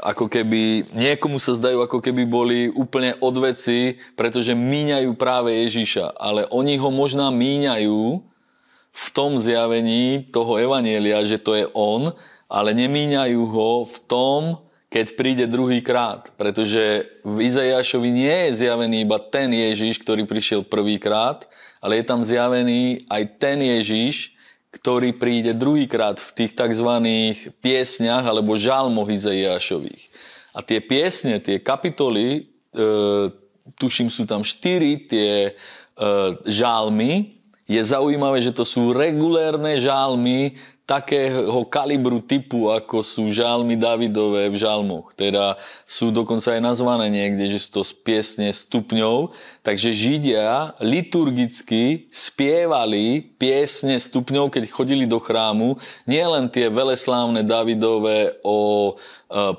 ako 0.04 0.28
keby, 0.28 0.84
niekomu 0.94 1.40
sa 1.40 1.56
zdajú 1.56 1.80
ako 1.84 2.04
keby 2.04 2.28
boli 2.28 2.68
úplne 2.70 3.16
odveci, 3.24 3.98
pretože 4.20 4.52
míňajú 4.52 5.16
práve 5.16 5.56
Ježiša. 5.66 6.20
Ale 6.20 6.46
oni 6.52 6.76
ho 6.78 6.92
možná 6.92 7.32
míňajú 7.32 8.22
v 8.98 9.08
tom 9.16 9.40
zjavení 9.40 10.28
toho 10.30 10.60
evanielia, 10.60 11.24
že 11.24 11.40
to 11.40 11.56
je 11.56 11.66
on, 11.72 12.12
ale 12.52 12.76
nemíňajú 12.76 13.42
ho 13.48 13.72
v 13.88 13.98
tom, 14.06 14.67
keď 14.88 15.06
príde 15.20 15.46
druhý 15.52 15.84
krát. 15.84 16.32
Pretože 16.40 17.08
v 17.28 17.48
Izajašovi 17.48 18.10
nie 18.12 18.38
je 18.48 18.66
zjavený 18.66 19.04
iba 19.04 19.20
ten 19.20 19.52
Ježiš, 19.52 20.00
ktorý 20.00 20.24
prišiel 20.24 20.64
prvýkrát, 20.64 21.44
ale 21.84 22.00
je 22.00 22.06
tam 22.08 22.24
zjavený 22.24 23.06
aj 23.12 23.24
ten 23.38 23.60
Ježiš, 23.60 24.36
ktorý 24.72 25.16
príde 25.16 25.56
druhýkrát 25.56 26.20
v 26.20 26.30
tých 26.44 26.52
tzv. 26.56 26.92
piesňach 27.64 28.24
alebo 28.28 28.60
žalmoch 28.60 29.12
Izajašových. 29.12 30.04
A 30.58 30.64
tie 30.66 30.82
piesne, 30.82 31.38
tie 31.38 31.62
kapitoly, 31.62 32.28
e, 32.34 32.42
tuším 33.78 34.10
sú 34.10 34.26
tam 34.26 34.42
štyri 34.42 35.06
tie 35.06 35.32
e, 35.48 35.52
žalmy, 36.50 37.38
je 37.68 37.84
zaujímavé, 37.84 38.40
že 38.40 38.56
to 38.56 38.64
sú 38.64 38.96
regulérne 38.96 39.76
žalmy 39.76 40.56
takého 40.88 41.68
kalibru 41.68 42.24
typu, 42.24 42.72
ako 42.72 43.04
sú 43.04 43.28
žalmy 43.28 43.76
Davidové 43.76 44.48
v 44.48 44.56
žalmoch. 44.56 45.12
Teda 45.20 45.60
sú 45.84 46.16
dokonca 46.16 46.56
aj 46.56 46.64
nazvané 46.64 47.12
niekde, 47.12 47.44
že 47.52 47.68
sú 47.68 47.70
to 47.76 47.84
piesne 48.08 48.48
stupňov. 48.48 49.36
Takže 49.68 49.92
Židia 49.92 50.80
liturgicky 50.80 52.08
spievali 52.08 53.20
piesne 53.36 54.00
stupňov, 54.00 54.48
keď 54.48 54.64
chodili 54.72 55.04
do 55.04 55.20
chrámu. 55.20 55.76
Nie 56.08 56.24
len 56.24 56.48
tie 56.48 56.72
veleslávne 56.72 57.44
Davidové 57.44 58.40
o 58.48 58.96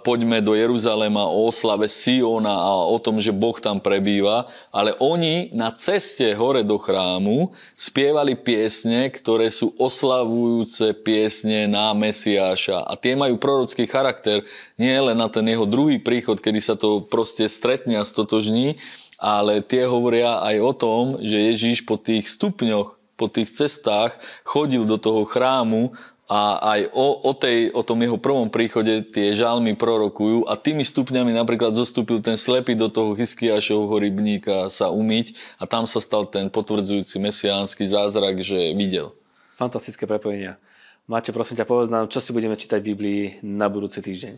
poďme 0.00 0.40
do 0.40 0.56
Jeruzalema 0.56 1.28
o 1.28 1.52
oslave 1.52 1.92
Siona 1.92 2.56
a 2.56 2.88
o 2.88 2.96
tom, 2.96 3.20
že 3.20 3.36
Boh 3.36 3.56
tam 3.60 3.84
prebýva, 3.84 4.48
ale 4.72 4.96
oni 4.96 5.52
na 5.52 5.68
ceste 5.76 6.32
hore 6.32 6.64
do 6.64 6.80
chrámu 6.80 7.52
spievali 7.76 8.32
piesne, 8.32 9.12
ktoré 9.12 9.52
sú 9.52 9.76
oslavujúce 9.76 10.96
piesne 11.04 11.68
na 11.68 11.92
Mesiáša. 11.92 12.88
A 12.88 12.96
tie 12.96 13.12
majú 13.12 13.36
prorocký 13.36 13.84
charakter 13.84 14.40
nie 14.80 14.96
len 14.96 15.20
na 15.20 15.28
ten 15.28 15.44
jeho 15.44 15.68
druhý 15.68 16.00
príchod, 16.00 16.40
kedy 16.40 16.60
sa 16.64 16.72
to 16.72 17.04
proste 17.04 17.44
stretne 17.44 18.00
a 18.00 18.08
stotožní, 18.08 18.80
ale 19.20 19.60
tie 19.60 19.84
hovoria 19.84 20.40
aj 20.40 20.56
o 20.64 20.72
tom, 20.72 21.02
že 21.20 21.52
Ježíš 21.52 21.84
po 21.84 22.00
tých 22.00 22.24
stupňoch 22.24 22.98
po 23.18 23.26
tých 23.26 23.50
cestách 23.50 24.14
chodil 24.46 24.86
do 24.86 24.94
toho 24.94 25.26
chrámu 25.26 25.90
a 26.28 26.60
aj 26.76 26.92
o, 26.92 27.24
o, 27.24 27.32
tej, 27.32 27.72
o 27.72 27.80
tom 27.80 28.04
jeho 28.04 28.20
prvom 28.20 28.52
príchode 28.52 29.00
tie 29.08 29.32
žalmy 29.32 29.72
prorokujú 29.72 30.44
a 30.44 30.60
tými 30.60 30.84
stupňami 30.84 31.32
napríklad 31.32 31.72
zostúpil 31.72 32.20
ten 32.20 32.36
slepý 32.36 32.76
do 32.76 32.92
toho 32.92 33.16
Hyskiašovho 33.16 33.96
rybníka 33.96 34.68
sa 34.68 34.92
umyť 34.92 35.32
a 35.56 35.64
tam 35.64 35.88
sa 35.88 36.04
stal 36.04 36.28
ten 36.28 36.52
potvrdzujúci 36.52 37.16
mesiánsky 37.16 37.88
zázrak, 37.88 38.44
že 38.44 38.76
videl. 38.76 39.16
Fantastické 39.56 40.04
prepojenia. 40.04 40.60
Máte, 41.08 41.32
prosím 41.32 41.56
ťa, 41.56 41.64
povedz 41.64 41.88
nám, 41.88 42.12
čo 42.12 42.20
si 42.20 42.36
budeme 42.36 42.60
čítať 42.60 42.84
v 42.84 42.88
Biblii 42.92 43.22
na 43.40 43.72
budúci 43.72 44.04
týždeň? 44.04 44.36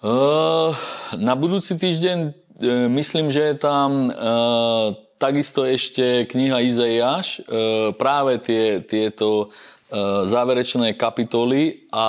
Uh, 0.00 0.72
na 1.20 1.36
budúci 1.36 1.76
týždeň 1.76 2.18
uh, 2.24 2.88
myslím, 2.96 3.28
že 3.28 3.52
je 3.52 3.56
tam 3.60 4.08
uh, 4.08 4.96
takisto 5.20 5.68
ešte 5.68 6.24
kniha 6.32 6.64
Izaiáš. 6.64 7.44
Práve 8.00 8.40
tie, 8.40 8.80
tieto 8.80 9.52
záverečné 10.26 10.94
kapitoly 10.94 11.90
a 11.90 12.06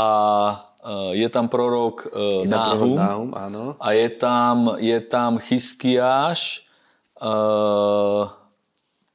eh, 0.85 1.25
je 1.25 1.27
tam 1.29 1.49
prorok 1.49 2.07
eh, 2.07 2.45
Náhum, 2.45 2.95
Náhum 2.97 3.29
áno. 3.33 3.63
a 3.81 3.87
je 3.97 4.09
tam, 4.15 4.77
je 4.77 4.97
tam 5.01 5.41
Chyskiáš, 5.41 6.65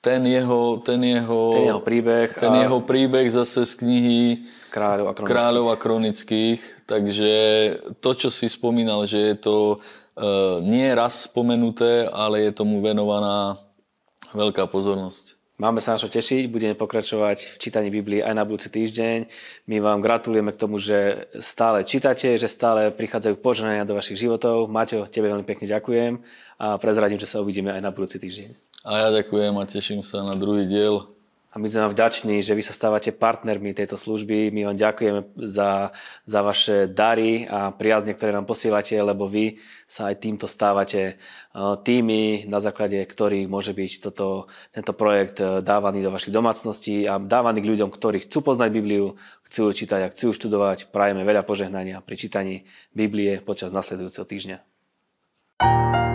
ten 0.06 0.22
jeho, 0.22 0.78
ten 0.86 1.02
jeho, 1.02 1.42
ten 1.50 1.66
jeho 1.66 1.82
príbeh, 1.82 2.28
ten 2.38 2.54
a... 2.54 2.62
jeho 2.62 2.78
príbeh 2.78 3.26
zase 3.26 3.66
z 3.66 3.72
knihy 3.82 4.22
Kráľov 4.70 5.06
a, 5.08 5.12
kronických. 5.16 5.32
Kráľov 5.34 5.66
a 5.72 5.76
kronických. 5.80 6.60
Takže 6.84 7.32
to, 7.98 8.10
čo 8.14 8.28
si 8.28 8.46
spomínal, 8.46 9.08
že 9.08 9.32
je 9.32 9.36
to 9.40 9.56
uh, 9.80 10.60
nie 10.60 10.86
raz 10.92 11.24
spomenuté, 11.24 12.04
ale 12.12 12.44
je 12.44 12.52
tomu 12.52 12.84
venovaná 12.84 13.56
veľká 14.36 14.68
pozornosť. 14.68 15.35
Máme 15.56 15.80
sa 15.80 15.96
na 15.96 16.00
čo 16.00 16.12
tešiť, 16.12 16.52
budeme 16.52 16.76
pokračovať 16.76 17.56
v 17.56 17.56
čítaní 17.56 17.88
Biblie 17.88 18.20
aj 18.20 18.36
na 18.36 18.44
budúci 18.44 18.68
týždeň. 18.68 19.24
My 19.64 19.80
vám 19.80 20.04
gratulujeme 20.04 20.52
k 20.52 20.60
tomu, 20.60 20.76
že 20.76 21.32
stále 21.40 21.80
čítate, 21.80 22.36
že 22.36 22.44
stále 22.44 22.92
prichádzajú 22.92 23.40
požehnania 23.40 23.88
do 23.88 23.96
vašich 23.96 24.20
životov. 24.20 24.68
Maťo, 24.68 25.08
tebe 25.08 25.32
veľmi 25.32 25.48
pekne 25.48 25.64
ďakujem 25.64 26.20
a 26.60 26.76
prezradím, 26.76 27.16
že 27.16 27.24
sa 27.24 27.40
uvidíme 27.40 27.72
aj 27.72 27.80
na 27.80 27.88
budúci 27.88 28.20
týždeň. 28.20 28.52
A 28.84 29.08
ja 29.08 29.08
ďakujem 29.08 29.56
a 29.56 29.64
teším 29.64 30.04
sa 30.04 30.20
na 30.20 30.36
druhý 30.36 30.68
diel 30.68 31.15
a 31.56 31.58
my 31.58 31.72
sme 31.72 31.88
vám 31.88 31.96
vďační, 31.96 32.44
že 32.44 32.52
vy 32.52 32.60
sa 32.60 32.76
stávate 32.76 33.16
partnermi 33.16 33.72
tejto 33.72 33.96
služby. 33.96 34.52
My 34.52 34.68
vám 34.68 34.76
ďakujeme 34.76 35.20
za, 35.48 35.88
za 36.28 36.40
vaše 36.44 36.84
dary 36.84 37.48
a 37.48 37.72
priazne, 37.72 38.12
ktoré 38.12 38.36
nám 38.36 38.44
posielate, 38.44 38.92
lebo 39.00 39.24
vy 39.24 39.56
sa 39.88 40.12
aj 40.12 40.20
týmto 40.20 40.52
stávate 40.52 41.16
tými, 41.56 42.44
na 42.44 42.60
základe 42.60 43.00
ktorých 43.00 43.48
môže 43.48 43.72
byť 43.72 44.04
toto, 44.04 44.52
tento 44.68 44.92
projekt 44.92 45.40
e, 45.40 45.64
dávaný 45.64 46.04
do 46.04 46.12
vašich 46.12 46.36
domácností 46.36 47.08
a 47.08 47.16
dávaný 47.16 47.64
k 47.64 47.70
ľuďom, 47.72 47.88
ktorí 47.88 48.28
chcú 48.28 48.52
poznať 48.52 48.76
Bibliu, 48.76 49.16
chcú 49.48 49.72
čítať 49.72 50.00
a 50.04 50.12
chcú 50.12 50.36
študovať. 50.36 50.92
Prajeme 50.92 51.24
veľa 51.24 51.40
požehnania 51.48 52.04
pri 52.04 52.20
čítaní 52.20 52.68
Biblie 52.92 53.40
počas 53.40 53.72
nasledujúceho 53.72 54.28
týždňa. 54.28 54.60
thank 55.56 55.96
you 55.96 56.05